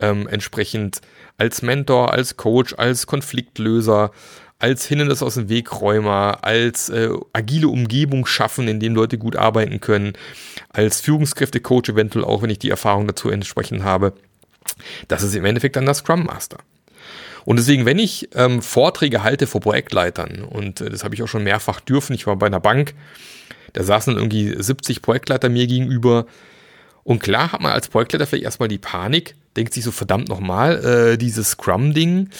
ähm, 0.00 0.26
entsprechend 0.26 1.00
als 1.36 1.62
Mentor, 1.62 2.12
als 2.12 2.36
Coach, 2.36 2.74
als 2.76 3.06
Konfliktlöser, 3.06 4.10
als 4.58 4.86
Hindernis 4.86 5.22
aus 5.22 5.34
dem 5.34 5.48
Wegräumer, 5.48 6.38
als 6.42 6.90
äh, 6.90 7.10
agile 7.32 7.68
Umgebung 7.68 8.26
schaffen, 8.26 8.68
in 8.68 8.78
dem 8.78 8.94
Leute 8.94 9.18
gut 9.18 9.36
arbeiten 9.36 9.80
können, 9.80 10.12
als 10.68 11.00
Führungskräfte-Coach 11.00 11.88
eventuell 11.90 12.24
auch, 12.24 12.42
wenn 12.42 12.50
ich 12.50 12.58
die 12.58 12.70
Erfahrung 12.70 13.06
dazu 13.06 13.30
entsprechend 13.30 13.82
habe. 13.82 14.12
Das 15.08 15.22
ist 15.22 15.34
im 15.34 15.46
Endeffekt 15.46 15.76
dann 15.76 15.86
das 15.86 15.98
Scrum 15.98 16.24
Master. 16.24 16.58
Und 17.44 17.58
deswegen, 17.58 17.86
wenn 17.86 17.98
ich 17.98 18.28
ähm, 18.34 18.62
Vorträge 18.62 19.22
halte 19.22 19.46
vor 19.46 19.60
Projektleitern, 19.60 20.42
und 20.42 20.80
äh, 20.80 20.90
das 20.90 21.04
habe 21.04 21.14
ich 21.14 21.22
auch 21.22 21.28
schon 21.28 21.44
mehrfach 21.44 21.80
dürfen, 21.80 22.14
ich 22.14 22.26
war 22.26 22.36
bei 22.36 22.46
einer 22.46 22.60
Bank, 22.60 22.94
da 23.72 23.84
saßen 23.84 24.16
irgendwie 24.16 24.54
70 24.60 25.02
Projektleiter 25.02 25.48
mir 25.48 25.66
gegenüber. 25.66 26.26
Und 27.04 27.20
klar 27.22 27.52
hat 27.52 27.60
man 27.60 27.72
als 27.72 27.88
Projektleiter 27.88 28.26
vielleicht 28.26 28.44
erstmal 28.44 28.68
die 28.68 28.78
Panik, 28.78 29.36
denkt 29.56 29.74
sich 29.74 29.84
so 29.84 29.90
verdammt 29.90 30.28
nochmal, 30.28 30.84
äh, 30.84 31.18
dieses 31.18 31.50
Scrum-Ding, 31.50 32.30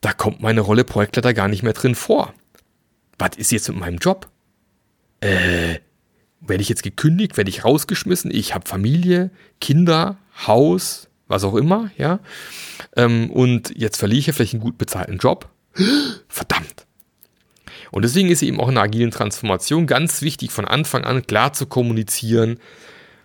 da 0.00 0.12
kommt 0.12 0.40
meine 0.40 0.60
Rolle 0.60 0.84
Projektleiter 0.84 1.34
gar 1.34 1.48
nicht 1.48 1.62
mehr 1.62 1.72
drin 1.72 1.94
vor. 1.94 2.34
Was 3.18 3.36
ist 3.36 3.50
jetzt 3.50 3.68
mit 3.68 3.78
meinem 3.78 3.98
Job? 3.98 4.28
Äh, 5.20 5.78
werde 6.40 6.62
ich 6.62 6.68
jetzt 6.68 6.84
gekündigt? 6.84 7.36
Werde 7.36 7.50
ich 7.50 7.64
rausgeschmissen? 7.64 8.30
Ich 8.30 8.54
habe 8.54 8.68
Familie, 8.68 9.30
Kinder, 9.60 10.18
Haus, 10.46 11.07
was 11.28 11.44
auch 11.44 11.54
immer, 11.54 11.90
ja. 11.96 12.20
Ähm, 12.96 13.30
und 13.30 13.72
jetzt 13.76 13.98
verliere 13.98 14.18
ich 14.18 14.26
ja 14.26 14.32
vielleicht 14.32 14.54
einen 14.54 14.62
gut 14.62 14.78
bezahlten 14.78 15.18
Job. 15.18 15.48
Verdammt. 16.28 16.86
Und 17.90 18.02
deswegen 18.04 18.28
ist 18.28 18.42
eben 18.42 18.60
auch 18.60 18.68
in 18.68 18.74
der 18.74 18.84
agilen 18.84 19.10
Transformation 19.10 19.86
ganz 19.86 20.22
wichtig, 20.22 20.50
von 20.50 20.64
Anfang 20.66 21.04
an 21.04 21.26
klar 21.26 21.52
zu 21.52 21.66
kommunizieren, 21.66 22.58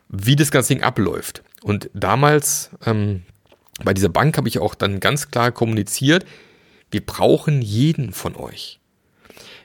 wie 0.10 0.36
das 0.36 0.52
ganze 0.52 0.74
Ding 0.74 0.84
abläuft. 0.84 1.44
Und 1.64 1.90
damals 1.94 2.70
ähm, 2.86 3.24
bei 3.84 3.94
dieser 3.94 4.10
Bank 4.10 4.38
habe 4.38 4.48
ich 4.48 4.60
auch 4.60 4.76
dann 4.76 5.00
ganz 5.00 5.32
klar 5.32 5.52
kommuniziert, 5.52 6.26
wir 6.92 7.06
brauchen 7.06 7.62
jeden 7.62 8.14
von 8.14 8.36
euch. 8.36 8.80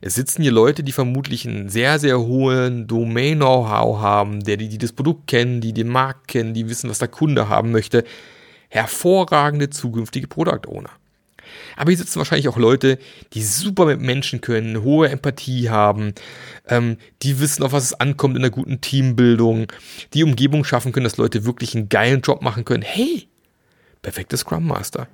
Es 0.00 0.14
sitzen 0.14 0.43
hier 0.43 0.52
Leute, 0.52 0.85
die 0.85 0.93
vermutlich 0.93 1.47
einen 1.47 1.69
sehr, 1.69 1.99
sehr 1.99 2.21
hohen 2.21 2.87
Domain-Know-how 2.87 4.00
haben, 4.00 4.45
der, 4.45 4.57
die, 4.57 4.69
die 4.69 4.78
das 4.78 4.93
Produkt 4.93 5.26
kennen, 5.26 5.61
die 5.61 5.73
den 5.73 5.88
Markt 5.88 6.28
kennen, 6.28 6.55
die 6.55 6.69
wissen, 6.69 6.88
was 6.88 6.99
der 6.99 7.09
Kunde 7.09 7.49
haben 7.49 7.73
möchte. 7.73 8.05
Hervorragende 8.69 9.71
zukünftige 9.71 10.28
Product 10.28 10.69
Owner. 10.69 10.90
Aber 11.76 11.90
hier 11.90 11.99
sitzen 11.99 12.19
wahrscheinlich 12.19 12.49
auch 12.49 12.59
Leute, 12.59 12.99
die 13.33 13.43
super 13.43 13.87
mit 13.87 14.00
Menschen 14.00 14.40
können, 14.40 14.83
hohe 14.83 15.09
Empathie 15.09 15.71
haben, 15.71 16.12
ähm, 16.69 16.99
die 17.23 17.40
wissen, 17.40 17.62
auf 17.62 17.73
was 17.73 17.85
es 17.85 17.95
ankommt 17.95 18.37
in 18.37 18.43
einer 18.43 18.50
guten 18.50 18.81
Teambildung, 18.81 19.73
die 20.12 20.25
Umgebung 20.25 20.64
schaffen 20.64 20.93
können, 20.93 21.05
dass 21.05 21.17
Leute 21.17 21.45
wirklich 21.45 21.75
einen 21.75 21.88
geilen 21.88 22.21
Job 22.21 22.43
machen 22.43 22.64
können. 22.64 22.83
Hey, 22.83 23.28
perfektes 24.02 24.40
Scrum 24.40 24.67
Master. 24.67 25.09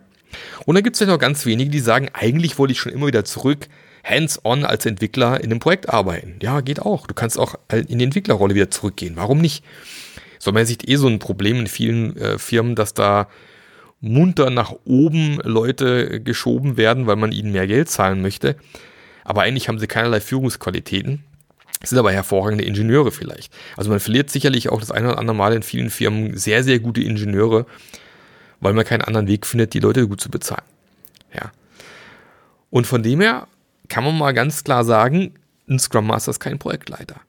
Und 0.67 0.75
dann 0.75 0.83
gibt 0.83 0.97
es 0.97 1.01
ja 1.01 1.07
noch 1.07 1.19
ganz 1.19 1.47
wenige, 1.47 1.71
die 1.71 1.81
sagen, 1.81 2.09
eigentlich 2.13 2.59
wollte 2.59 2.73
ich 2.73 2.81
schon 2.81 2.93
immer 2.93 3.07
wieder 3.07 3.25
zurück 3.25 3.69
hands-on 4.05 4.65
als 4.65 4.87
Entwickler 4.87 5.41
in 5.41 5.51
einem 5.51 5.61
Projekt 5.61 5.89
arbeiten. 5.89 6.37
Ja, 6.43 6.61
geht 6.61 6.81
auch. 6.81 7.07
Du 7.07 7.15
kannst 7.15 7.39
auch 7.39 7.57
in 7.73 7.99
die 7.99 8.05
Entwicklerrolle 8.05 8.55
wieder 8.55 8.71
zurückgehen. 8.71 9.17
Warum 9.17 9.41
nicht? 9.41 9.65
So 10.39 10.53
man 10.53 10.67
sieht 10.67 10.89
eh 10.89 10.97
so 10.97 11.09
ein 11.09 11.19
Problem 11.19 11.59
in 11.61 11.67
vielen 11.67 12.17
äh, 12.17 12.39
Firmen, 12.39 12.75
dass 12.75 12.93
da 12.93 13.29
munter 14.01 14.51
nach 14.51 14.75
oben 14.85 15.41
Leute 15.43 16.21
geschoben 16.21 16.77
werden, 16.77 17.07
weil 17.07 17.17
man 17.17 17.33
ihnen 17.33 17.53
mehr 17.53 17.67
Geld 17.67 17.89
zahlen 17.89 18.21
möchte. 18.21 18.57
Aber 19.25 19.43
eigentlich 19.43 19.69
haben 19.69 19.79
sie 19.79 19.87
keinerlei 19.87 20.21
Führungsqualitäten. 20.21 21.25
Sind 21.83 21.99
aber 21.99 22.13
hervorragende 22.13 22.65
Ingenieure 22.65 23.11
vielleicht. 23.11 23.53
Also 23.77 23.91
man 23.91 24.01
verliert 24.01 24.31
sicherlich 24.31 24.69
auch 24.69 24.81
das 24.81 24.91
eine 24.91 25.09
oder 25.09 25.19
andere 25.19 25.37
Mal 25.37 25.55
in 25.55 25.63
vielen 25.63 25.91
Firmen 25.91 26.37
sehr, 26.37 26.63
sehr 26.63 26.79
gute 26.79 27.03
Ingenieure, 27.03 27.67
weil 28.61 28.75
man 28.75 28.85
keinen 28.85 29.03
anderen 29.03 29.27
Weg 29.27 29.47
findet, 29.47 29.73
die 29.73 29.81
Leute 29.81 30.07
gut 30.07 30.21
zu 30.21 30.31
bezahlen. 30.31 30.65
Ja. 31.35 31.53
Und 32.71 32.87
von 32.87 33.03
dem 33.03 33.21
her 33.21 33.49
kann 33.89 34.05
man 34.05 34.17
mal 34.17 34.33
ganz 34.33 34.65
klar 34.65 34.85
sagen, 34.85 35.35
ein 35.69 35.79
Scrum 35.79 36.07
Master 36.07 36.31
ist 36.31 36.41
kein 36.41 36.59
Projektleiter. 36.59 37.21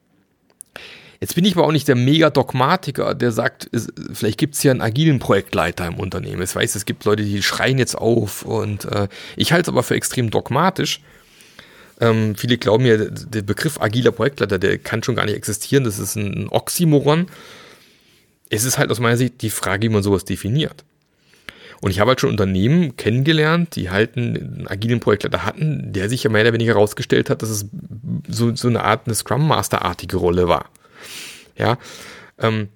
Jetzt 1.22 1.36
bin 1.36 1.46
ich 1.46 1.56
aber 1.56 1.66
auch 1.66 1.72
nicht 1.72 1.88
der 1.88 1.96
Mega-Dogmatiker, 1.96 3.16
der 3.16 3.32
sagt, 3.32 3.70
es, 3.72 3.88
vielleicht 4.14 4.38
gibt 4.38 4.56
es 4.56 4.62
hier 4.62 4.72
einen 4.72 4.82
agilen 4.82 5.20
Projektleiter 5.20 5.88
im 5.88 5.96
Unternehmen. 5.96 6.42
Ich 6.42 6.56
weiß, 6.56 6.76
es 6.76 6.86
gibt 6.86 7.06
Leute, 7.06 7.24
die 7.24 7.42
schreien 7.42 7.78
jetzt 7.78 7.98
auf 7.98 8.44
und 8.44 8.86
äh, 8.86 9.08
ich 9.38 9.52
halte 9.52 9.64
es 9.64 9.70
aber 9.70 9.84
für 9.84 9.96
extrem 9.96 10.30
dogmatisch. 10.30 11.02
Ähm, 12.02 12.36
viele 12.36 12.58
glauben 12.58 12.84
mir, 12.84 13.10
der 13.10 13.42
Begriff 13.42 13.80
agiler 13.80 14.12
Projektleiter, 14.12 14.60
der 14.60 14.78
kann 14.78 15.02
schon 15.04 15.16
gar 15.16 15.26
nicht 15.26 15.36
existieren. 15.36 15.86
Das 15.86 16.00
ist 16.00 16.16
ein 16.16 16.50
Oxymoron. 16.50 17.28
Es 18.50 18.66
ist 18.66 18.78
halt 18.78 18.92
aus 18.92 19.00
meiner 19.00 19.18
Sicht 19.18 19.42
die 19.42 19.50
Frage, 19.50 19.88
wie 19.88 19.94
man 19.94 20.04
sowas 20.04 20.26
definiert. 20.26 20.84
Und 21.82 21.92
ich 21.92 22.00
habe 22.00 22.10
halt 22.10 22.22
schon 22.22 22.30
Unternehmen 22.30 22.96
kennengelernt, 22.98 23.76
die 23.76 23.90
halt 23.90 24.18
einen 24.18 24.66
agilen 24.68 25.00
Projektleiter 25.00 25.46
hatten, 25.46 25.94
der 25.94 26.10
sich 26.10 26.24
ja 26.24 26.30
mehr 26.30 26.42
oder 26.42 26.54
weniger 26.54 26.74
herausgestellt 26.74 27.30
hat, 27.30 27.42
dass 27.42 27.50
es 27.50 27.66
so, 28.28 28.56
so 28.56 28.68
eine 28.68 28.84
Art, 28.84 29.06
eine 29.06 29.16
Scrum 29.16 29.48
Master-artige 29.48 30.18
Rolle 30.18 30.48
war. 30.48 30.70
Ja, 31.58 31.78
ähm, 32.40 32.70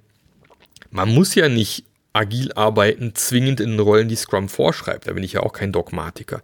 man 0.91 1.13
muss 1.13 1.35
ja 1.35 1.49
nicht 1.49 1.85
agil 2.13 2.51
arbeiten, 2.53 3.13
zwingend 3.15 3.59
in 3.59 3.71
den 3.71 3.79
Rollen, 3.79 4.07
die 4.07 4.15
Scrum 4.15 4.49
vorschreibt. 4.49 5.07
Da 5.07 5.13
bin 5.13 5.23
ich 5.23 5.33
ja 5.33 5.41
auch 5.41 5.53
kein 5.53 5.71
Dogmatiker. 5.71 6.41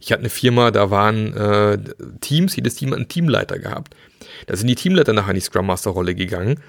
Ich 0.00 0.10
hatte 0.10 0.20
eine 0.20 0.30
Firma, 0.30 0.70
da 0.70 0.90
waren 0.90 1.34
äh, 1.34 1.78
Teams, 2.20 2.56
jedes 2.56 2.76
Team 2.76 2.90
hat 2.90 2.96
einen 2.96 3.08
Teamleiter 3.08 3.58
gehabt. 3.58 3.94
Da 4.46 4.56
sind 4.56 4.68
die 4.68 4.74
Teamleiter 4.74 5.12
nachher 5.12 5.30
in 5.30 5.36
die 5.36 5.40
Scrum 5.40 5.66
Master 5.66 5.90
Rolle 5.90 6.14
gegangen 6.14 6.60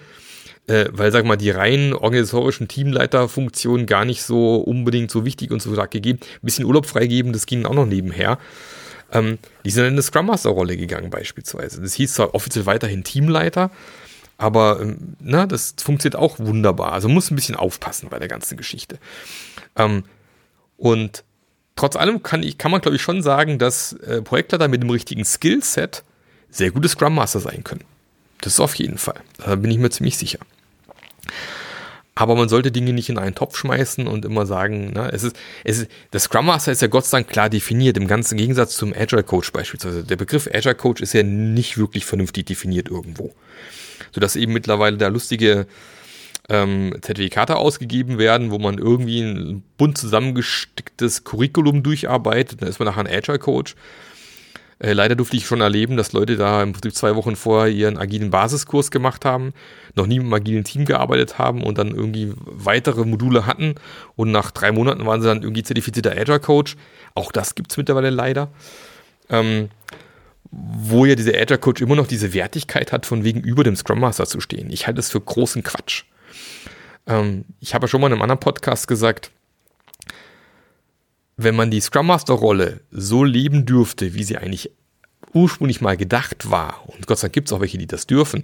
äh, 0.67 0.85
weil, 0.91 1.11
sag 1.11 1.25
mal, 1.25 1.35
die 1.35 1.49
rein 1.49 1.93
organisatorischen 1.93 2.67
Teamleiterfunktionen 2.67 3.85
gar 3.85 4.05
nicht 4.05 4.23
so 4.23 4.55
unbedingt 4.57 5.11
so 5.11 5.25
wichtig 5.25 5.51
und 5.51 5.61
so 5.61 5.73
stark 5.73 5.91
gegeben. 5.91 6.19
Ein 6.21 6.39
bisschen 6.45 6.65
Urlaub 6.65 6.85
freigeben, 6.85 7.33
das 7.33 7.45
ging 7.45 7.65
auch 7.65 7.73
noch 7.73 7.85
nebenher. 7.85 8.37
Ähm, 9.11 9.37
die 9.65 9.71
sind 9.71 9.85
in 9.85 9.93
eine 9.93 10.01
Scrum 10.01 10.27
Master 10.27 10.49
Rolle 10.49 10.77
gegangen 10.77 11.09
beispielsweise. 11.09 11.81
Das 11.81 11.93
hieß 11.93 12.13
zwar 12.13 12.33
offiziell 12.33 12.65
weiterhin 12.65 13.03
Teamleiter, 13.03 13.71
aber 14.37 14.79
ähm, 14.81 15.15
na, 15.19 15.45
das 15.45 15.75
funktioniert 15.81 16.15
auch 16.15 16.39
wunderbar. 16.39 16.93
Also 16.93 17.09
muss 17.09 17.29
ein 17.29 17.35
bisschen 17.35 17.55
aufpassen 17.55 18.09
bei 18.09 18.19
der 18.19 18.27
ganzen 18.27 18.57
Geschichte. 18.57 18.97
Ähm, 19.75 20.03
und 20.77 21.23
trotz 21.75 21.95
allem 21.95 22.23
kann, 22.23 22.41
ich, 22.41 22.57
kann 22.57 22.71
man, 22.71 22.81
glaube 22.81 22.95
ich, 22.95 23.01
schon 23.01 23.21
sagen, 23.21 23.59
dass 23.59 23.93
äh, 23.93 24.21
Projektleiter 24.21 24.67
mit 24.67 24.81
dem 24.81 24.89
richtigen 24.89 25.25
Skillset 25.25 26.03
sehr 26.49 26.71
gute 26.71 26.87
Scrum 26.87 27.15
Master 27.15 27.39
sein 27.39 27.63
können. 27.63 27.83
Das 28.41 28.53
ist 28.53 28.59
auf 28.59 28.75
jeden 28.75 28.97
Fall. 28.97 29.21
Da 29.37 29.55
bin 29.55 29.71
ich 29.71 29.77
mir 29.77 29.89
ziemlich 29.89 30.17
sicher. 30.17 30.39
Aber 32.15 32.35
man 32.35 32.47
sollte 32.47 32.71
Dinge 32.71 32.93
nicht 32.93 33.09
in 33.09 33.17
einen 33.17 33.33
Topf 33.33 33.57
schmeißen 33.57 34.05
und 34.07 34.23
immer 34.23 34.45
sagen, 34.45 34.91
na, 34.93 35.09
es 35.09 35.23
ist, 35.23 35.35
es 35.63 35.79
ist, 35.79 35.91
der 36.11 36.19
Scrum 36.19 36.45
Master 36.45 36.71
ist 36.71 36.81
ja 36.81 36.87
Gott 36.87 37.05
sei 37.05 37.17
Dank 37.17 37.29
klar 37.29 37.49
definiert, 37.49 37.97
im 37.97 38.07
ganzen 38.07 38.37
Gegensatz 38.37 38.75
zum 38.75 38.93
Agile 38.93 39.23
Coach 39.23 39.51
beispielsweise. 39.51 40.03
Der 40.03 40.15
Begriff 40.15 40.47
Agile 40.51 40.75
Coach 40.75 41.01
ist 41.01 41.13
ja 41.13 41.23
nicht 41.23 41.77
wirklich 41.77 42.05
vernünftig 42.05 42.45
definiert 42.45 42.87
irgendwo. 42.89 43.33
Sodass 44.11 44.35
eben 44.35 44.53
mittlerweile 44.53 44.97
da 44.97 45.07
lustige 45.07 45.65
ähm, 46.49 46.95
Zertifikate 47.01 47.55
ausgegeben 47.55 48.19
werden, 48.19 48.51
wo 48.51 48.59
man 48.59 48.77
irgendwie 48.77 49.21
ein 49.21 49.63
bunt 49.77 49.97
zusammengesticktes 49.97 51.23
Curriculum 51.23 51.81
durcharbeitet, 51.81 52.61
dann 52.61 52.69
ist 52.69 52.79
man 52.79 52.87
nachher 52.87 53.05
ein 53.05 53.07
Agile 53.07 53.39
Coach. 53.39 53.75
Äh, 54.79 54.93
leider 54.93 55.15
durfte 55.15 55.37
ich 55.37 55.45
schon 55.45 55.61
erleben, 55.61 55.97
dass 55.97 56.13
Leute 56.13 56.35
da 56.35 56.61
im 56.63 56.73
Prinzip 56.73 56.95
zwei 56.95 57.15
Wochen 57.15 57.35
vorher 57.35 57.71
ihren 57.71 57.97
agilen 57.97 58.31
Basiskurs 58.31 58.91
gemacht 58.91 59.25
haben, 59.25 59.53
noch 59.95 60.07
nie 60.07 60.17
im 60.17 60.33
agilen 60.33 60.63
Team 60.63 60.85
gearbeitet 60.85 61.37
haben 61.37 61.63
und 61.63 61.77
dann 61.77 61.91
irgendwie 61.91 62.33
weitere 62.37 63.05
Module 63.05 63.45
hatten 63.45 63.75
und 64.15 64.31
nach 64.31 64.51
drei 64.51 64.71
Monaten 64.71 65.05
waren 65.05 65.21
sie 65.21 65.27
dann 65.27 65.43
irgendwie 65.43 65.63
zertifizierter 65.63 66.11
Agile 66.11 66.39
Coach. 66.39 66.75
Auch 67.15 67.31
das 67.31 67.55
gibt 67.55 67.71
es 67.71 67.77
mittlerweile 67.77 68.09
leider. 68.09 68.49
Ähm, 69.29 69.69
wo 70.51 71.05
ja 71.05 71.15
dieser 71.15 71.33
Agile 71.33 71.57
Coach 71.57 71.81
immer 71.81 71.95
noch 71.95 72.07
diese 72.07 72.33
Wertigkeit 72.33 72.91
hat, 72.91 73.05
von 73.05 73.23
wegen 73.23 73.41
über 73.41 73.63
dem 73.63 73.75
Scrum 73.75 73.99
Master 73.99 74.27
zu 74.27 74.39
stehen. 74.39 74.69
Ich 74.69 74.85
halte 74.85 74.97
das 74.97 75.09
für 75.09 75.19
großen 75.19 75.63
Quatsch. 75.63 76.03
Ähm, 77.07 77.45
ich 77.59 77.73
habe 77.73 77.85
ja 77.85 77.87
schon 77.87 78.01
mal 78.01 78.07
in 78.07 78.13
einem 78.13 78.21
anderen 78.21 78.39
Podcast 78.39 78.87
gesagt, 78.87 79.31
wenn 81.37 81.55
man 81.55 81.71
die 81.71 81.81
Scrum 81.81 82.07
Master 82.07 82.33
Rolle 82.33 82.81
so 82.91 83.23
leben 83.23 83.65
dürfte, 83.65 84.13
wie 84.13 84.23
sie 84.23 84.37
eigentlich 84.37 84.71
ursprünglich 85.33 85.81
mal 85.81 85.97
gedacht 85.97 86.49
war, 86.49 86.83
und 86.87 87.07
Gott 87.07 87.19
sei 87.19 87.27
Dank 87.27 87.33
gibt 87.33 87.49
es 87.49 87.53
auch 87.53 87.61
welche, 87.61 87.77
die 87.77 87.87
das 87.87 88.07
dürfen, 88.07 88.43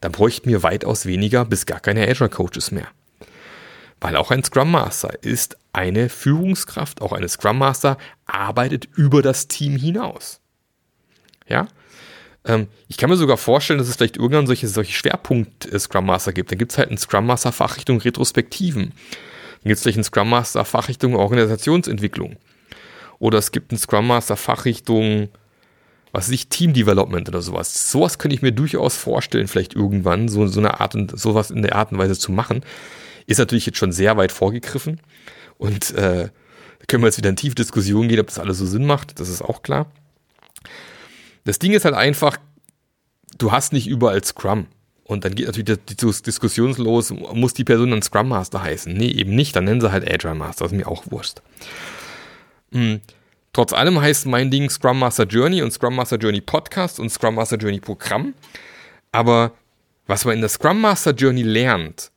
dann 0.00 0.12
bräuchten 0.12 0.48
wir 0.48 0.62
weitaus 0.62 1.06
weniger 1.06 1.44
bis 1.44 1.66
gar 1.66 1.80
keine 1.80 2.06
Agile 2.06 2.28
Coaches 2.28 2.70
mehr. 2.70 2.88
Weil 4.00 4.16
auch 4.16 4.30
ein 4.30 4.44
Scrum 4.44 4.70
Master 4.70 5.22
ist 5.22 5.56
eine 5.72 6.08
Führungskraft, 6.08 7.02
auch 7.02 7.12
eine 7.12 7.28
Scrum 7.28 7.58
Master 7.58 7.98
arbeitet 8.26 8.88
über 8.94 9.22
das 9.22 9.48
Team 9.48 9.76
hinaus. 9.76 10.40
Ja? 11.48 11.66
Ähm, 12.44 12.68
ich 12.86 12.96
kann 12.96 13.10
mir 13.10 13.16
sogar 13.16 13.36
vorstellen, 13.36 13.78
dass 13.78 13.88
es 13.88 13.96
vielleicht 13.96 14.16
irgendwann 14.16 14.46
solche, 14.46 14.68
solche 14.68 14.92
Schwerpunkt-Scrum 14.92 16.06
Master 16.06 16.32
gibt. 16.32 16.52
Da 16.52 16.56
gibt 16.56 16.72
es 16.72 16.78
halt 16.78 16.88
einen 16.88 16.98
Scrum 16.98 17.26
Master 17.26 17.50
Fachrichtung 17.50 18.00
Retrospektiven. 18.00 18.92
Dann 19.62 19.70
gibt 19.70 19.76
es 19.76 19.82
vielleicht 19.82 19.98
einen 19.98 20.04
Scrum 20.04 20.30
Master 20.30 20.64
Fachrichtung 20.64 21.14
Organisationsentwicklung. 21.14 22.36
Oder 23.18 23.38
es 23.38 23.52
gibt 23.52 23.72
einen 23.72 23.78
Scrum 23.78 24.06
Master 24.06 24.36
Fachrichtung, 24.36 25.28
was 26.12 26.28
weiß 26.28 26.34
ich, 26.34 26.48
Team 26.48 26.72
Development 26.72 27.28
oder 27.28 27.42
sowas. 27.42 27.90
Sowas 27.90 28.18
könnte 28.18 28.34
ich 28.34 28.42
mir 28.42 28.52
durchaus 28.52 28.96
vorstellen, 28.96 29.48
vielleicht 29.48 29.74
irgendwann 29.74 30.28
so, 30.28 30.46
so 30.46 30.60
eine 30.60 30.80
Art 30.80 30.94
und 30.94 31.18
sowas 31.18 31.50
in 31.50 31.62
der 31.62 31.74
Art 31.74 31.92
und 31.92 31.98
Weise 31.98 32.18
zu 32.18 32.32
machen. 32.32 32.64
Ist 33.26 33.38
natürlich 33.38 33.66
jetzt 33.66 33.78
schon 33.78 33.92
sehr 33.92 34.16
weit 34.16 34.32
vorgegriffen. 34.32 35.00
Und 35.58 35.92
äh, 35.94 36.28
können 36.86 37.02
wir 37.02 37.08
jetzt 37.08 37.18
wieder 37.18 37.30
in 37.30 37.36
tiefe 37.36 37.54
Diskussionen 37.54 38.08
gehen, 38.08 38.20
ob 38.20 38.28
das 38.28 38.38
alles 38.38 38.58
so 38.58 38.66
Sinn 38.66 38.86
macht. 38.86 39.20
Das 39.20 39.28
ist 39.28 39.42
auch 39.42 39.62
klar. 39.62 39.90
Das 41.44 41.58
Ding 41.58 41.72
ist 41.72 41.84
halt 41.84 41.94
einfach, 41.94 42.38
du 43.38 43.52
hast 43.52 43.72
nicht 43.72 43.88
überall 43.88 44.22
Scrum. 44.24 44.66
Und 45.08 45.24
dann 45.24 45.34
geht 45.34 45.46
natürlich 45.46 45.78
die 45.88 45.96
Diskussion 45.96 46.74
los, 46.76 47.10
muss 47.10 47.54
die 47.54 47.64
Person 47.64 47.92
dann 47.92 48.02
Scrum 48.02 48.28
Master 48.28 48.62
heißen? 48.62 48.92
Nee, 48.92 49.08
eben 49.08 49.34
nicht, 49.34 49.56
dann 49.56 49.64
nennen 49.64 49.80
sie 49.80 49.90
halt 49.90 50.06
Agile 50.06 50.34
Master, 50.34 50.66
ist 50.66 50.72
mir 50.72 50.86
auch 50.86 51.10
wurscht. 51.10 51.40
Mhm. 52.72 53.00
Trotz 53.54 53.72
allem 53.72 53.98
heißt 53.98 54.26
mein 54.26 54.50
Ding 54.50 54.68
Scrum 54.68 54.98
Master 54.98 55.24
Journey 55.24 55.62
und 55.62 55.72
Scrum 55.72 55.96
Master 55.96 56.18
Journey 56.18 56.42
Podcast 56.42 57.00
und 57.00 57.08
Scrum 57.08 57.36
Master 57.36 57.56
Journey 57.56 57.80
Programm. 57.80 58.34
Aber 59.10 59.52
was 60.06 60.26
man 60.26 60.34
in 60.34 60.40
der 60.42 60.50
Scrum 60.50 60.82
Master 60.82 61.12
Journey 61.12 61.42
lernt, 61.42 62.10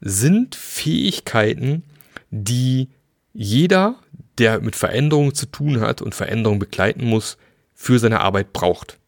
sind 0.00 0.56
Fähigkeiten, 0.56 1.84
die 2.32 2.88
jeder, 3.32 3.94
der 4.38 4.60
mit 4.60 4.74
Veränderungen 4.74 5.36
zu 5.36 5.46
tun 5.46 5.80
hat 5.80 6.02
und 6.02 6.16
Veränderungen 6.16 6.58
begleiten 6.58 7.04
muss, 7.04 7.38
für 7.74 8.00
seine 8.00 8.18
Arbeit 8.18 8.52
braucht. 8.52 8.98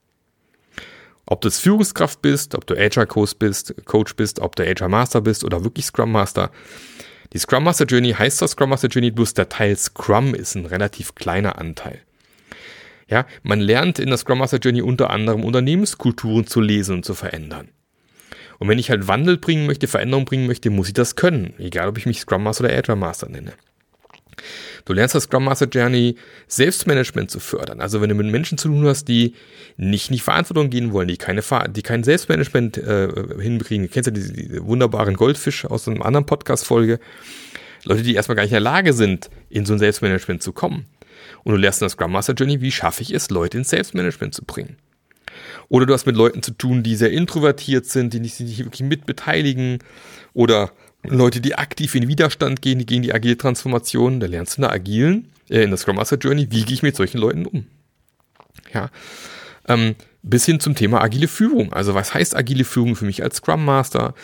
Ob 1.30 1.40
du 1.42 1.48
jetzt 1.48 1.60
Führungskraft 1.60 2.20
bist, 2.22 2.56
ob 2.56 2.66
du 2.66 2.74
Agile 2.74 3.06
Coach 3.06 3.36
bist, 3.38 3.72
Coach 3.84 4.16
bist, 4.16 4.40
ob 4.40 4.56
du 4.56 4.64
Agile 4.64 4.88
Master 4.88 5.20
bist 5.20 5.44
oder 5.44 5.62
wirklich 5.62 5.86
Scrum 5.86 6.10
Master. 6.10 6.50
Die 7.32 7.38
Scrum 7.38 7.62
Master 7.62 7.84
Journey 7.84 8.10
heißt 8.10 8.42
das 8.42 8.50
Scrum 8.50 8.70
Master 8.70 8.88
Journey, 8.88 9.12
bloß 9.12 9.34
der 9.34 9.48
Teil 9.48 9.76
Scrum 9.76 10.34
ist 10.34 10.56
ein 10.56 10.66
relativ 10.66 11.14
kleiner 11.14 11.56
Anteil. 11.56 12.00
Ja, 13.08 13.26
man 13.44 13.60
lernt 13.60 14.00
in 14.00 14.08
der 14.08 14.18
Scrum 14.18 14.38
Master 14.38 14.58
Journey 14.58 14.82
unter 14.82 15.10
anderem 15.10 15.44
Unternehmenskulturen 15.44 16.48
zu 16.48 16.60
lesen 16.60 16.96
und 16.96 17.04
zu 17.04 17.14
verändern. 17.14 17.68
Und 18.58 18.66
wenn 18.66 18.80
ich 18.80 18.90
halt 18.90 19.06
Wandel 19.06 19.38
bringen 19.38 19.66
möchte, 19.66 19.86
Veränderung 19.86 20.24
bringen 20.24 20.48
möchte, 20.48 20.68
muss 20.70 20.88
ich 20.88 20.94
das 20.94 21.14
können. 21.14 21.54
Egal, 21.58 21.88
ob 21.88 21.96
ich 21.96 22.06
mich 22.06 22.18
Scrum 22.18 22.42
Master 22.42 22.64
oder 22.64 22.76
Agile 22.76 22.96
Master 22.96 23.28
nenne. 23.28 23.52
Du 24.84 24.92
lernst 24.92 25.14
das 25.14 25.24
Scrum 25.24 25.44
Master 25.44 25.66
Journey 25.66 26.16
Selbstmanagement 26.48 27.30
zu 27.30 27.40
fördern. 27.40 27.80
Also 27.80 28.00
wenn 28.00 28.08
du 28.08 28.14
mit 28.14 28.26
Menschen 28.26 28.58
zu 28.58 28.68
tun 28.68 28.86
hast, 28.86 29.06
die 29.06 29.34
nicht 29.76 30.10
in 30.10 30.14
die 30.14 30.20
Verantwortung 30.20 30.70
gehen 30.70 30.92
wollen, 30.92 31.08
die 31.08 31.16
keine 31.16 31.42
die 31.68 31.82
kein 31.82 32.04
Selbstmanagement 32.04 32.78
äh, 32.78 33.08
hinbringen. 33.40 33.86
Du 33.86 33.92
kennst 33.92 34.06
ja 34.06 34.12
diese, 34.12 34.32
diese 34.32 34.64
wunderbaren 34.66 35.14
Goldfisch 35.14 35.64
aus 35.64 35.88
einer 35.88 36.04
anderen 36.04 36.26
Podcast-Folge. 36.26 37.00
Leute, 37.84 38.02
die 38.02 38.14
erstmal 38.14 38.36
gar 38.36 38.42
nicht 38.42 38.52
in 38.52 38.56
der 38.56 38.60
Lage 38.60 38.92
sind, 38.92 39.30
in 39.48 39.64
so 39.64 39.72
ein 39.72 39.78
Selbstmanagement 39.78 40.42
zu 40.42 40.52
kommen. 40.52 40.86
Und 41.44 41.52
du 41.52 41.58
lernst 41.58 41.80
in 41.80 41.86
der 41.86 41.90
Scrum 41.90 42.12
Master 42.12 42.34
Journey, 42.34 42.60
wie 42.60 42.72
schaffe 42.72 43.02
ich 43.02 43.12
es, 43.12 43.30
Leute 43.30 43.58
ins 43.58 43.70
Selbstmanagement 43.70 44.34
zu 44.34 44.44
bringen. 44.44 44.76
Oder 45.68 45.86
du 45.86 45.94
hast 45.94 46.06
mit 46.06 46.16
Leuten 46.16 46.42
zu 46.42 46.52
tun, 46.52 46.82
die 46.82 46.96
sehr 46.96 47.12
introvertiert 47.12 47.86
sind, 47.86 48.12
die 48.12 48.26
sich 48.26 48.40
nicht 48.40 48.64
wirklich 48.64 48.82
mitbeteiligen 48.82 49.78
oder 50.32 50.72
Leute, 51.02 51.40
die 51.40 51.54
aktiv 51.54 51.94
in 51.94 52.08
Widerstand 52.08 52.62
gehen 52.62 52.84
gegen 52.84 53.02
die 53.02 53.14
agile 53.14 53.38
Transformation, 53.38 54.20
da 54.20 54.26
lernst 54.26 54.56
du 54.56 54.58
in 54.58 54.62
der 54.62 54.72
agilen, 54.72 55.32
äh, 55.48 55.62
in 55.62 55.70
der 55.70 55.78
Scrum 55.78 55.96
Master 55.96 56.18
Journey, 56.18 56.48
wie 56.50 56.64
gehe 56.64 56.74
ich 56.74 56.82
mit 56.82 56.96
solchen 56.96 57.18
Leuten 57.18 57.46
um. 57.46 57.66
Ja. 58.72 58.90
Ähm, 59.66 59.94
bis 60.22 60.44
hin 60.44 60.60
zum 60.60 60.74
Thema 60.74 61.00
agile 61.00 61.28
Führung. 61.28 61.72
Also 61.72 61.94
was 61.94 62.12
heißt 62.12 62.36
agile 62.36 62.64
Führung 62.64 62.96
für 62.96 63.06
mich 63.06 63.22
als 63.22 63.36
Scrum 63.36 63.64
Master? 63.64 64.14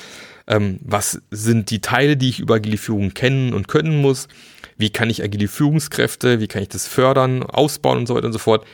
Ähm, 0.47 0.79
was 0.83 1.23
sind 1.31 1.71
die 1.71 1.81
Teile, 1.81 2.17
die 2.17 2.29
ich 2.29 2.41
über 2.41 2.57
agile 2.57 2.77
Führung 2.77 3.15
kennen 3.15 3.55
und 3.55 3.69
können 3.69 4.01
muss? 4.01 4.29
Wie 4.77 4.91
kann 4.91 5.09
ich 5.09 5.23
agile 5.23 5.49
Führungskräfte, 5.49 6.41
wie 6.41 6.49
kann 6.49 6.63
ich 6.63 6.69
das 6.69 6.87
fördern, 6.87 7.43
ausbauen 7.43 7.99
und 7.99 8.07
so 8.07 8.15
weiter 8.15 8.27
und 8.27 8.35
so 8.35 8.39
fort? 8.39 8.67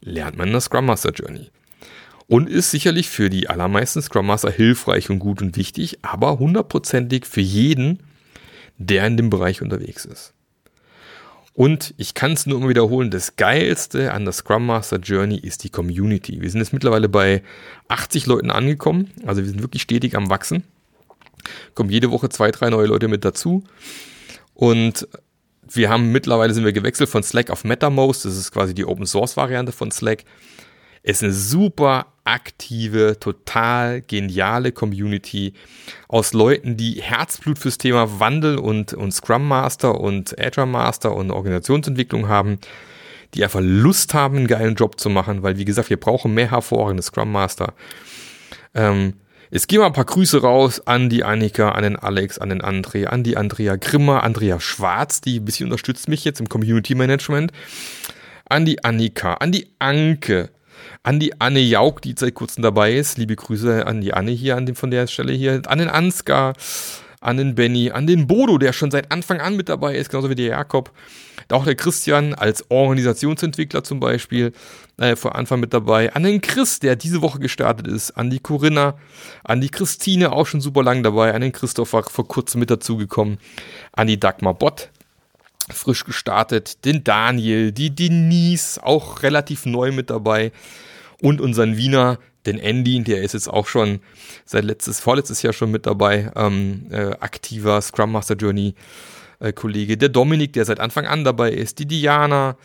Lernt 0.00 0.36
man 0.36 0.48
in 0.48 0.52
der 0.52 0.60
Scrum 0.60 0.86
Master 0.86 1.12
Journey 1.12 1.50
und 2.28 2.48
ist 2.48 2.70
sicherlich 2.70 3.08
für 3.08 3.30
die 3.30 3.48
allermeisten 3.48 4.02
Scrum 4.02 4.26
Master 4.26 4.50
hilfreich 4.50 5.10
und 5.10 5.18
gut 5.18 5.42
und 5.42 5.56
wichtig, 5.56 5.98
aber 6.02 6.38
hundertprozentig 6.38 7.24
für 7.26 7.40
jeden, 7.40 8.02
der 8.78 9.06
in 9.06 9.16
dem 9.16 9.30
Bereich 9.30 9.62
unterwegs 9.62 10.04
ist. 10.04 10.32
Und 11.54 11.94
ich 11.96 12.12
kann 12.12 12.32
es 12.32 12.44
nur 12.44 12.58
immer 12.58 12.68
wiederholen, 12.68 13.10
das 13.10 13.36
Geilste 13.36 14.12
an 14.12 14.24
der 14.24 14.32
Scrum 14.32 14.66
Master 14.66 14.98
Journey 14.98 15.38
ist 15.38 15.64
die 15.64 15.70
Community. 15.70 16.42
Wir 16.42 16.50
sind 16.50 16.60
jetzt 16.60 16.74
mittlerweile 16.74 17.08
bei 17.08 17.42
80 17.88 18.26
Leuten 18.26 18.50
angekommen, 18.50 19.10
also 19.24 19.40
wir 19.42 19.48
sind 19.48 19.62
wirklich 19.62 19.82
stetig 19.82 20.16
am 20.16 20.28
Wachsen. 20.28 20.64
Kommen 21.74 21.90
jede 21.90 22.10
Woche 22.10 22.28
zwei, 22.28 22.50
drei 22.50 22.68
neue 22.68 22.88
Leute 22.88 23.08
mit 23.08 23.24
dazu. 23.24 23.62
Und 24.52 25.08
wir 25.68 25.88
haben 25.88 26.12
mittlerweile 26.12 26.52
sind 26.52 26.64
wir 26.64 26.72
gewechselt 26.72 27.08
von 27.08 27.22
Slack 27.22 27.50
auf 27.50 27.64
MetaMost, 27.64 28.24
das 28.24 28.36
ist 28.36 28.52
quasi 28.52 28.74
die 28.74 28.84
Open 28.84 29.06
Source 29.06 29.36
Variante 29.36 29.72
von 29.72 29.90
Slack. 29.90 30.24
Es 31.02 31.18
ist 31.18 31.22
eine 31.22 31.32
super 31.32 32.06
aktive, 32.26 33.18
total 33.20 34.02
geniale 34.02 34.72
Community 34.72 35.54
aus 36.08 36.32
Leuten, 36.32 36.76
die 36.76 37.00
Herzblut 37.00 37.58
fürs 37.58 37.78
Thema 37.78 38.20
Wandel 38.20 38.58
und, 38.58 38.92
und 38.92 39.12
Scrum 39.12 39.46
Master 39.46 40.00
und 40.00 40.38
Agile 40.38 40.66
Master 40.66 41.14
und 41.14 41.30
Organisationsentwicklung 41.30 42.28
haben, 42.28 42.58
die 43.34 43.44
einfach 43.44 43.60
Lust 43.62 44.14
haben, 44.14 44.38
einen 44.38 44.46
geilen 44.46 44.74
Job 44.74 44.98
zu 44.98 45.08
machen, 45.10 45.42
weil 45.42 45.56
wie 45.58 45.64
gesagt, 45.64 45.90
wir 45.90 46.00
brauchen 46.00 46.34
mehr 46.34 46.50
hervorragende 46.50 47.02
Scrum 47.02 47.32
Master. 47.32 47.74
Ähm, 48.74 49.14
es 49.50 49.68
gehen 49.68 49.78
mal 49.78 49.86
ein 49.86 49.92
paar 49.92 50.04
Grüße 50.04 50.42
raus 50.42 50.86
an 50.86 51.08
die 51.08 51.22
Annika, 51.22 51.70
an 51.70 51.84
den 51.84 51.96
Alex, 51.96 52.38
an 52.38 52.48
den 52.48 52.62
André, 52.62 53.06
an 53.06 53.22
die 53.22 53.36
Andrea 53.36 53.76
Grimmer, 53.76 54.24
Andrea 54.24 54.58
Schwarz, 54.58 55.20
die 55.20 55.38
ein 55.38 55.44
bisschen 55.44 55.66
unterstützt 55.66 56.08
mich 56.08 56.24
jetzt 56.24 56.40
im 56.40 56.48
Community 56.48 56.94
Management, 56.94 57.52
an 58.48 58.64
die 58.64 58.82
Annika, 58.84 59.34
an 59.34 59.52
die 59.52 59.68
Anke, 59.78 60.50
an 61.02 61.20
die 61.20 61.40
Anne 61.40 61.60
Jauk, 61.60 62.02
die 62.02 62.14
seit 62.18 62.34
kurzem 62.34 62.62
dabei 62.62 62.94
ist. 62.94 63.18
Liebe 63.18 63.36
Grüße 63.36 63.86
an 63.86 64.00
die 64.00 64.14
Anne 64.14 64.30
hier 64.30 64.56
an 64.56 64.66
dem, 64.66 64.76
von 64.76 64.90
der 64.90 65.06
Stelle 65.06 65.32
hier. 65.32 65.62
An 65.66 65.78
den 65.78 65.88
Ansgar, 65.88 66.54
an 67.20 67.36
den 67.36 67.54
Benny, 67.54 67.90
an 67.90 68.06
den 68.06 68.26
Bodo, 68.26 68.58
der 68.58 68.72
schon 68.72 68.90
seit 68.90 69.10
Anfang 69.10 69.40
an 69.40 69.56
mit 69.56 69.68
dabei 69.68 69.96
ist, 69.96 70.10
genauso 70.10 70.30
wie 70.30 70.34
der 70.34 70.46
Jakob. 70.46 70.92
Auch 71.50 71.64
der 71.64 71.76
Christian 71.76 72.34
als 72.34 72.70
Organisationsentwickler 72.70 73.84
zum 73.84 74.00
Beispiel 74.00 74.52
äh, 74.96 75.14
vor 75.14 75.36
Anfang 75.36 75.60
mit 75.60 75.72
dabei. 75.72 76.12
An 76.12 76.24
den 76.24 76.40
Chris, 76.40 76.80
der 76.80 76.96
diese 76.96 77.22
Woche 77.22 77.38
gestartet 77.38 77.86
ist. 77.86 78.12
An 78.12 78.30
die 78.30 78.40
Corinna, 78.40 78.94
an 79.44 79.60
die 79.60 79.68
Christine, 79.68 80.32
auch 80.32 80.46
schon 80.46 80.60
super 80.60 80.82
lang 80.82 81.02
dabei. 81.02 81.34
An 81.34 81.42
den 81.42 81.52
Christopher, 81.52 82.02
vor 82.02 82.26
kurzem 82.26 82.60
mit 82.60 82.70
dazugekommen. 82.70 83.38
An 83.92 84.08
die 84.08 84.18
Dagmar 84.18 84.54
Bott, 84.54 84.90
frisch 85.70 86.04
gestartet. 86.04 86.84
Den 86.84 87.04
Daniel, 87.04 87.72
die 87.72 87.94
Denise, 87.94 88.82
auch 88.82 89.22
relativ 89.22 89.66
neu 89.66 89.92
mit 89.92 90.10
dabei. 90.10 90.52
Und 91.20 91.40
unseren 91.40 91.76
Wiener, 91.76 92.18
den 92.46 92.58
Andy, 92.58 93.02
der 93.02 93.22
ist 93.22 93.34
jetzt 93.34 93.48
auch 93.48 93.66
schon 93.66 94.00
seit 94.44 94.64
letztes, 94.64 95.00
vorletztes 95.00 95.42
Jahr 95.42 95.52
schon 95.52 95.70
mit 95.70 95.86
dabei, 95.86 96.30
ähm, 96.36 96.86
äh, 96.90 97.12
aktiver 97.18 97.80
Scrum 97.80 98.12
Master 98.12 98.36
Journey 98.36 98.74
äh, 99.40 99.52
Kollege, 99.52 99.96
der 99.96 100.08
Dominik, 100.08 100.52
der 100.52 100.64
seit 100.64 100.80
Anfang 100.80 101.06
an 101.06 101.24
dabei 101.24 101.50
ist, 101.50 101.78
die 101.78 101.86
Diana, 101.86 102.56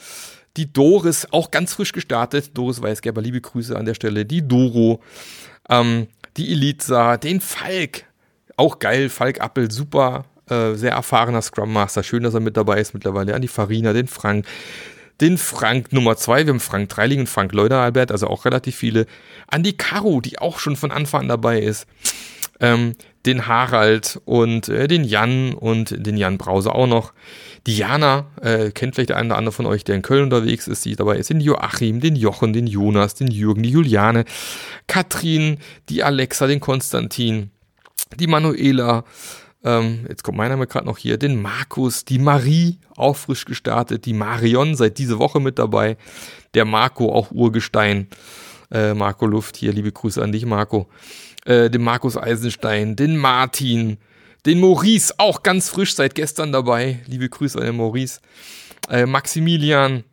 die 0.58 0.72
Doris, 0.72 1.28
auch 1.32 1.52
ganz 1.52 1.74
frisch 1.74 1.94
gestartet, 1.94 2.52
Doris 2.54 2.82
Weisgerber, 2.82 3.22
liebe 3.22 3.42
Grüße 3.42 3.76
an 3.78 3.86
der 3.86 3.94
Stelle, 3.94 4.26
die 4.26 4.48
Doro, 4.48 5.02
ähm, 5.70 6.08
die 6.38 6.52
Elitsa, 6.52 7.18
den 7.18 7.42
Falk, 7.42 8.06
auch 8.58 8.80
geil, 8.80 9.10
Falk 9.10 9.40
Appel, 9.42 9.72
super, 9.72 10.26
äh, 10.52 10.76
sehr 10.76 10.92
erfahrener 10.92 11.42
Scrum 11.42 11.72
Master, 11.74 12.04
schön, 12.04 12.24
dass 12.24 12.34
er 12.34 12.40
mit 12.40 12.58
dabei 12.58 12.80
ist 12.80 12.94
mittlerweile, 12.94 13.34
an 13.34 13.42
die 13.42 13.48
Farina, 13.48 13.94
den 13.94 14.08
Frank, 14.08 14.46
den 15.22 15.38
Frank 15.38 15.94
Nummer 15.94 16.18
2, 16.18 16.46
wir 16.46 16.54
haben 16.54 16.60
Frank 16.60 16.90
Dreiling 16.90 17.22
und 17.22 17.30
Frank 17.30 17.54
Leuderalbert, 17.54 18.12
also 18.12 18.28
auch 18.28 18.46
relativ 18.46 18.76
viele. 18.76 19.06
Andi 19.48 19.74
Caro, 19.74 20.20
die 20.20 20.40
auch 20.40 20.60
schon 20.60 20.76
von 20.76 20.92
Anfang 20.92 21.22
an 21.22 21.28
dabei 21.28 21.60
ist. 21.60 21.88
Ähm, 22.60 22.96
den 23.26 23.48
Harald 23.48 24.20
und 24.26 24.68
äh, 24.70 24.88
den 24.88 25.04
Jan 25.04 25.54
und 25.54 26.06
den 26.06 26.18
Jan 26.18 26.38
Brause 26.38 26.74
auch 26.74 26.88
noch. 26.88 27.14
Diana, 27.68 28.26
äh, 28.42 28.72
kennt 28.72 28.96
vielleicht 28.96 29.10
der 29.10 29.18
eine 29.18 29.30
oder 29.30 29.38
andere 29.38 29.54
von 29.54 29.68
euch, 29.68 29.84
der 29.84 29.96
in 29.96 30.02
Köln 30.02 30.24
unterwegs 30.24 30.68
ist, 30.68 30.84
die 30.86 30.96
dabei 30.96 31.18
ist. 31.18 31.30
Den 31.30 31.42
Joachim, 31.42 32.00
den 32.00 32.16
Jochen, 32.16 32.54
den 32.54 32.66
Jonas, 32.66 33.14
den 33.14 33.28
Jürgen, 33.28 33.62
die 33.62 33.70
Juliane, 33.70 34.26
Katrin, 34.88 35.60
die 35.90 36.04
Alexa, 36.04 36.48
den 36.48 36.60
Konstantin, 36.60 37.52
die 38.20 38.28
Manuela, 38.28 39.04
ähm, 39.64 40.06
jetzt 40.10 40.24
kommt 40.24 40.38
mein 40.38 40.50
Name 40.50 40.68
gerade 40.68 40.86
noch 40.86 40.98
hier, 40.98 41.18
den 41.18 41.42
Markus, 41.42 42.06
die 42.06 42.20
Marie, 42.20 42.80
auch 42.96 43.16
frisch 43.16 43.46
gestartet, 43.46 44.06
die 44.06 44.14
Marion, 44.14 44.76
seit 44.76 44.98
diese 44.98 45.20
Woche 45.20 45.40
mit 45.40 45.60
dabei, 45.60 45.98
der 46.54 46.66
Marco, 46.66 47.14
auch 47.14 47.32
Urgestein, 47.32 48.08
äh, 48.72 48.94
Marco 48.94 49.26
Luft 49.26 49.58
hier, 49.58 49.72
liebe 49.72 49.92
Grüße 49.92 50.22
an 50.22 50.32
dich, 50.32 50.46
Marco, 50.46 50.90
äh, 51.46 51.70
den 51.70 51.84
Markus 51.84 52.18
Eisenstein, 52.18 52.96
den 52.96 53.18
Martin, 53.18 53.98
den 54.46 54.60
Maurice, 54.60 55.14
auch 55.18 55.44
ganz 55.44 55.70
frisch 55.70 55.96
seit 55.96 56.16
gestern 56.16 56.52
dabei, 56.52 57.00
liebe 57.06 57.30
Grüße 57.30 57.60
an 57.60 57.66
den 57.66 57.78
Maurice, 57.78 58.20
äh, 58.90 59.06
Maximilian, 59.06 60.04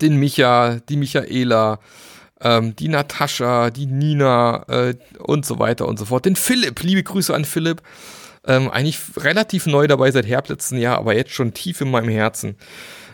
den 0.00 0.16
Micha, 0.16 0.80
die 0.88 0.96
Michaela, 0.96 1.78
ähm, 2.40 2.74
die 2.76 2.88
Natascha, 2.88 3.70
die 3.70 3.86
Nina 3.86 4.64
äh, 4.68 4.94
und 5.18 5.44
so 5.44 5.58
weiter 5.58 5.86
und 5.86 5.98
so 5.98 6.06
fort. 6.06 6.24
Den 6.24 6.36
Philipp, 6.36 6.82
liebe 6.82 7.02
Grüße 7.02 7.34
an 7.34 7.44
Philipp. 7.44 7.82
Ähm, 8.46 8.70
eigentlich 8.70 8.98
relativ 9.16 9.66
neu 9.66 9.86
dabei 9.86 10.10
seit 10.10 10.26
Herbst 10.26 10.72
Jahr, 10.72 10.98
aber 10.98 11.14
jetzt 11.14 11.32
schon 11.32 11.54
tief 11.54 11.80
in 11.80 11.90
meinem 11.90 12.08
Herzen. 12.08 12.56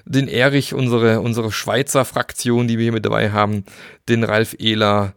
Den 0.06 0.26
Erich, 0.26 0.72
unsere, 0.72 1.20
unsere 1.20 1.52
Schweizer 1.52 2.04
Fraktion, 2.06 2.66
die 2.66 2.78
wir 2.78 2.84
hier 2.84 2.92
mit 2.92 3.04
dabei 3.04 3.30
haben. 3.30 3.64
Den 4.08 4.24
Ralf 4.24 4.56
Ehler, 4.58 5.12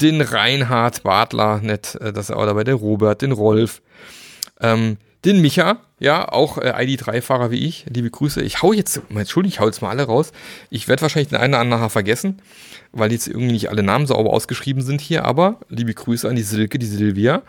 den 0.00 0.20
Reinhard 0.20 1.04
Bartler, 1.04 1.60
nett, 1.62 1.94
äh, 1.96 2.12
dass 2.12 2.30
er 2.30 2.38
auch 2.38 2.46
dabei, 2.46 2.64
den 2.64 2.74
Robert, 2.74 3.22
den 3.22 3.32
Rolf, 3.32 3.82
ähm, 4.60 4.96
den 5.24 5.40
Micha, 5.40 5.78
ja, 6.00 6.28
auch 6.28 6.58
äh, 6.58 6.72
ID3-Fahrer 6.72 7.52
wie 7.52 7.64
ich. 7.64 7.86
Liebe 7.88 8.10
Grüße. 8.10 8.42
Ich 8.42 8.62
hau 8.62 8.72
jetzt, 8.72 9.00
entschuldigung, 9.10 9.54
ich 9.54 9.60
hau 9.60 9.66
jetzt 9.66 9.80
mal 9.80 9.90
alle 9.90 10.02
raus. 10.02 10.32
Ich 10.68 10.88
werde 10.88 11.02
wahrscheinlich 11.02 11.28
den 11.28 11.38
einen 11.38 11.54
oder 11.54 11.60
anderen 11.60 11.80
nachher 11.80 11.90
vergessen, 11.90 12.42
weil 12.90 13.12
jetzt 13.12 13.28
irgendwie 13.28 13.52
nicht 13.52 13.70
alle 13.70 13.84
Namen 13.84 14.08
sauber 14.08 14.30
ausgeschrieben 14.30 14.82
sind 14.82 15.00
hier, 15.00 15.24
aber 15.24 15.60
liebe 15.68 15.94
Grüße 15.94 16.28
an 16.28 16.34
die 16.34 16.42
Silke, 16.42 16.80
die 16.80 16.86
Silvia. 16.86 17.42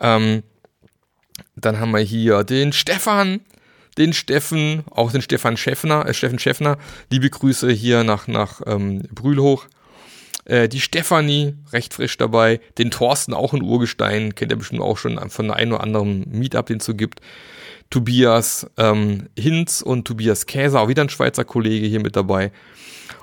Ähm, 0.00 0.42
dann 1.56 1.78
haben 1.78 1.92
wir 1.92 2.00
hier 2.00 2.44
den 2.44 2.72
Stefan, 2.72 3.40
den 3.96 4.12
Steffen, 4.12 4.84
auch 4.90 5.12
den 5.12 5.22
Stefan 5.22 5.56
Schäffner, 5.56 6.06
äh, 6.06 6.14
Steffen 6.14 6.38
Schäffner. 6.38 6.78
Liebe 7.10 7.30
Grüße 7.30 7.70
hier 7.70 8.04
nach, 8.04 8.26
nach 8.26 8.60
ähm, 8.66 9.02
Brühl 9.12 9.38
hoch. 9.38 9.66
Äh, 10.44 10.68
die 10.68 10.80
Stefanie, 10.80 11.54
recht 11.72 11.94
frisch 11.94 12.16
dabei. 12.16 12.60
Den 12.78 12.90
Thorsten, 12.90 13.34
auch 13.34 13.52
ein 13.52 13.62
Urgestein, 13.62 14.34
kennt 14.34 14.52
ihr 14.52 14.58
bestimmt 14.58 14.82
auch 14.82 14.98
schon 14.98 15.18
von 15.30 15.50
einem 15.50 15.72
oder 15.72 15.82
anderen 15.82 16.28
Meetup, 16.28 16.66
den 16.66 16.78
es 16.78 16.84
so 16.84 16.94
gibt. 16.94 17.20
Tobias 17.90 18.66
ähm, 18.76 19.28
Hinz 19.38 19.80
und 19.80 20.06
Tobias 20.06 20.46
Käser, 20.46 20.80
auch 20.80 20.88
wieder 20.88 21.02
ein 21.02 21.10
Schweizer 21.10 21.44
Kollege 21.44 21.86
hier 21.86 22.00
mit 22.00 22.16
dabei. 22.16 22.50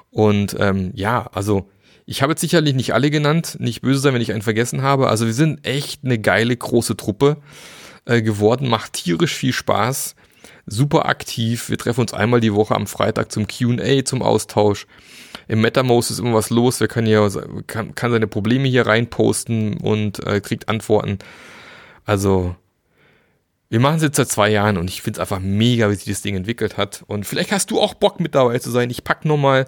Und 0.10 0.56
ähm, 0.60 0.92
ja, 0.94 1.30
also 1.34 1.70
ich 2.06 2.22
habe 2.22 2.32
jetzt 2.32 2.42
sicherlich 2.42 2.74
nicht 2.74 2.94
alle 2.94 3.10
genannt, 3.10 3.58
nicht 3.60 3.82
böse 3.82 4.00
sein, 4.00 4.14
wenn 4.14 4.22
ich 4.22 4.32
einen 4.32 4.42
vergessen 4.42 4.82
habe. 4.82 5.10
Also 5.10 5.26
wir 5.26 5.34
sind 5.34 5.66
echt 5.66 6.04
eine 6.04 6.20
geile 6.20 6.56
große 6.56 6.96
Truppe 6.96 7.38
äh, 8.06 8.22
geworden, 8.22 8.68
macht 8.68 8.94
tierisch 8.94 9.36
viel 9.36 9.54
Spaß, 9.54 10.16
super 10.66 11.06
aktiv. 11.06 11.70
Wir 11.70 11.78
treffen 11.78 12.02
uns 12.02 12.14
einmal 12.14 12.40
die 12.40 12.54
Woche 12.54 12.76
am 12.76 12.88
Freitag 12.88 13.32
zum 13.32 13.48
Q&A, 13.48 14.04
zum 14.06 14.22
Austausch. 14.22 14.88
Im 15.48 15.62
MetaMost 15.62 16.12
ist 16.12 16.20
immer 16.20 16.34
was 16.34 16.50
los. 16.50 16.80
Wer 16.80 16.88
kann 16.88 17.06
hier 17.06 17.30
kann, 17.68 17.96
kann 17.96 18.12
seine 18.12 18.28
Probleme 18.28 18.68
hier 18.68 18.88
reinposten 18.88 19.78
und 19.78 20.26
äh, 20.26 20.40
kriegt 20.42 20.70
Antworten. 20.70 21.20
Also 22.06 22.56
wir 23.70 23.80
machen 23.80 23.98
es 23.98 24.04
jetzt 24.04 24.18
seit 24.18 24.30
zwei 24.30 24.50
Jahren 24.50 24.78
und 24.78 24.90
ich 24.90 25.02
finde 25.02 25.18
es 25.18 25.22
einfach 25.22 25.40
mega, 25.40 25.90
wie 25.90 25.96
sich 25.96 26.06
das 26.06 26.22
Ding 26.22 26.36
entwickelt 26.36 26.78
hat. 26.78 27.04
Und 27.08 27.26
vielleicht 27.26 27.52
hast 27.52 27.72
du 27.72 27.80
auch 27.80 27.94
Bock 27.94 28.20
mit 28.20 28.36
dabei 28.36 28.60
zu 28.60 28.70
sein. 28.70 28.90
Ich 28.90 29.04
pack 29.04 29.24
nochmal 29.24 29.66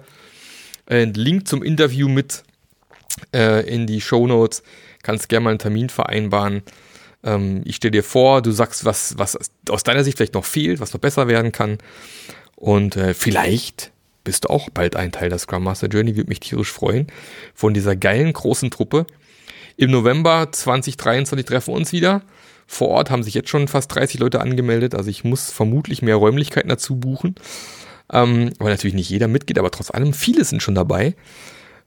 einen 0.86 1.14
Link 1.14 1.48
zum 1.48 1.62
Interview 1.62 2.08
mit 2.08 2.42
äh, 3.34 3.66
in 3.66 3.86
die 3.86 4.02
Show 4.02 4.26
Notes. 4.26 4.62
Kannst 5.02 5.28
gerne 5.28 5.44
mal 5.44 5.50
einen 5.50 5.58
Termin 5.58 5.88
vereinbaren. 5.88 6.62
Ähm, 7.24 7.62
ich 7.64 7.76
stelle 7.76 7.92
dir 7.92 8.04
vor, 8.04 8.42
du 8.42 8.50
sagst, 8.50 8.84
was, 8.84 9.18
was 9.18 9.38
aus 9.68 9.82
deiner 9.82 10.04
Sicht 10.04 10.18
vielleicht 10.18 10.34
noch 10.34 10.44
fehlt, 10.44 10.80
was 10.80 10.92
noch 10.92 11.00
besser 11.00 11.28
werden 11.28 11.52
kann. 11.52 11.78
Und 12.56 12.96
äh, 12.96 13.14
vielleicht 13.14 13.92
bist 14.22 14.44
du 14.44 14.48
auch 14.48 14.70
bald 14.70 14.96
ein 14.96 15.12
Teil 15.12 15.28
der 15.28 15.38
Scrum 15.38 15.64
Master 15.64 15.88
Journey, 15.88 16.16
würde 16.16 16.28
mich 16.28 16.40
tierisch 16.40 16.72
freuen. 16.72 17.08
Von 17.54 17.74
dieser 17.74 17.96
geilen 17.96 18.32
großen 18.32 18.70
Truppe. 18.70 19.06
Im 19.76 19.90
November 19.90 20.50
2023 20.50 21.44
treffen 21.44 21.72
wir 21.72 21.76
uns 21.76 21.92
wieder. 21.92 22.22
Vor 22.66 22.88
Ort 22.88 23.10
haben 23.10 23.22
sich 23.22 23.34
jetzt 23.34 23.50
schon 23.50 23.68
fast 23.68 23.94
30 23.94 24.20
Leute 24.20 24.40
angemeldet, 24.40 24.94
also 24.94 25.10
ich 25.10 25.22
muss 25.22 25.50
vermutlich 25.50 26.00
mehr 26.00 26.16
Räumlichkeiten 26.16 26.70
dazu 26.70 26.96
buchen. 26.96 27.34
Ähm, 28.12 28.52
weil 28.58 28.70
natürlich 28.70 28.94
nicht 28.94 29.10
jeder 29.10 29.28
mitgeht, 29.28 29.58
aber 29.58 29.70
trotz 29.70 29.90
allem 29.90 30.12
viele 30.12 30.44
sind 30.44 30.62
schon 30.62 30.74
dabei, 30.74 31.14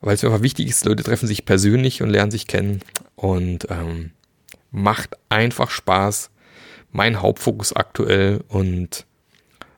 weil 0.02 0.16
es 0.16 0.24
mir 0.24 0.30
einfach 0.30 0.44
wichtig 0.44 0.68
ist, 0.68 0.86
Leute 0.86 1.04
treffen 1.04 1.28
sich 1.28 1.46
persönlich 1.46 2.02
und 2.02 2.10
lernen 2.10 2.32
sich 2.32 2.48
kennen. 2.48 2.82
Und 3.16 3.68
ähm, 3.70 4.12
macht 4.78 5.18
einfach 5.30 5.70
Spaß. 5.70 6.30
Mein 6.92 7.22
Hauptfokus 7.22 7.74
aktuell 7.74 8.44
und 8.48 9.06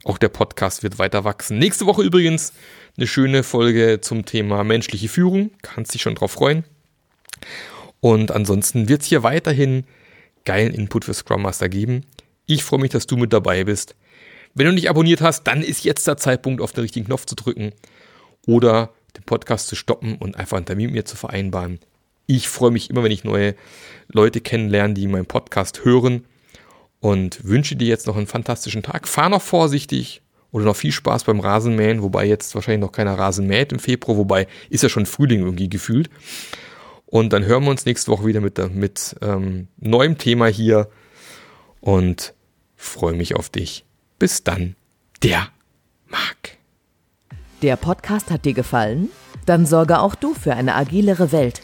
auch 0.04 0.18
der 0.18 0.30
Podcast 0.30 0.84
wird 0.84 1.00
weiter 1.00 1.24
wachsen. 1.24 1.58
Nächste 1.58 1.86
Woche 1.86 2.04
übrigens 2.04 2.54
eine 2.98 3.08
schöne 3.08 3.44
Folge 3.44 4.00
zum 4.02 4.26
Thema 4.26 4.64
menschliche 4.64 5.10
Führung. 5.10 5.52
Kannst 5.62 5.94
dich 5.94 6.02
schon 6.02 6.16
drauf 6.16 6.32
freuen. 6.32 6.64
Und 8.00 8.32
ansonsten 8.32 8.88
wird 8.88 9.02
es 9.02 9.08
hier 9.08 9.24
weiterhin 9.24 9.86
geilen 10.46 10.74
Input 10.74 11.06
für 11.06 11.14
Scrum 11.14 11.42
Master 11.42 11.70
geben. 11.70 12.06
Ich 12.46 12.64
freue 12.64 12.80
mich, 12.80 12.92
dass 12.92 13.08
du 13.08 13.18
mit 13.18 13.34
dabei 13.34 13.64
bist. 13.64 13.96
Wenn 14.54 14.66
du 14.66 14.74
nicht 14.74 14.90
abonniert 14.90 15.22
hast, 15.22 15.44
dann 15.44 15.62
ist 15.62 15.84
jetzt 15.84 16.08
der 16.08 16.18
Zeitpunkt, 16.18 16.62
auf 16.62 16.72
den 16.72 16.82
richtigen 16.82 17.06
Knopf 17.06 17.26
zu 17.26 17.36
drücken 17.36 17.72
oder 18.48 18.94
den 19.16 19.24
Podcast 19.24 19.68
zu 19.68 19.76
stoppen 19.76 20.16
und 20.16 20.38
einfach 20.38 20.58
einen 20.58 20.66
Termin 20.66 20.88
mit 20.88 20.96
mir 20.96 21.06
zu 21.06 21.18
vereinbaren. 21.18 21.80
Ich 22.32 22.48
freue 22.48 22.70
mich 22.70 22.92
immer, 22.92 23.02
wenn 23.02 23.12
ich 23.12 23.24
neue 23.24 23.56
Leute 24.08 24.39
kennenlerne, 24.39 24.94
die 24.94 25.08
meinen 25.08 25.26
Podcast 25.26 25.84
hören 25.84 26.26
und 27.00 27.44
wünsche 27.44 27.76
dir 27.76 27.88
jetzt 27.88 28.06
noch 28.06 28.15
einen 28.15 28.28
fantastischen 28.28 28.84
Tag. 28.84 29.08
Fahr 29.08 29.30
noch 29.30 29.42
vorsichtig 29.42 30.22
oder 30.52 30.65
noch 30.65 30.76
viel 30.76 30.92
Spaß 30.92 31.24
beim 31.24 31.39
Rasenmähen, 31.39 32.04
wobei 32.04 32.28
jetzt 32.28 32.54
wahrscheinlich 32.54 32.82
noch 32.82 32.92
keiner 32.92 33.18
Rasen 33.18 33.48
mäht 33.48 33.72
im 33.72 33.80
Februar, 33.80 34.15
wobei 34.15 34.46
ist 34.70 34.84
ja 34.84 34.89
schon 34.89 35.08
Frühling 35.08 35.39
irgendwie 35.39 35.70
gefühlt. 35.70 36.12
Und 37.08 37.34
dann 37.34 37.46
hören 37.46 37.63
wir 37.63 37.72
uns 37.72 37.88
nächste 37.88 38.12
Woche 38.12 38.28
wieder 38.28 38.42
mit, 38.42 38.60
mit 38.76 39.15
ähm, 39.24 39.68
neuem 39.78 40.20
Thema 40.20 40.46
hier 40.46 40.88
und 41.82 42.36
freue 42.76 43.15
mich 43.15 43.36
auf 43.38 43.50
dich. 43.50 43.86
Bis 44.20 44.44
dann, 44.44 44.76
der 45.24 45.48
Marc. 46.06 46.60
Der 47.63 47.76
Podcast 47.76 48.30
hat 48.30 48.46
dir 48.46 48.54
gefallen? 48.54 49.10
Dann 49.48 49.65
sorge 49.65 50.00
auch 50.00 50.13
du 50.13 50.36
für 50.36 50.54
eine 50.54 50.76
agilere 50.76 51.32
Welt 51.32 51.63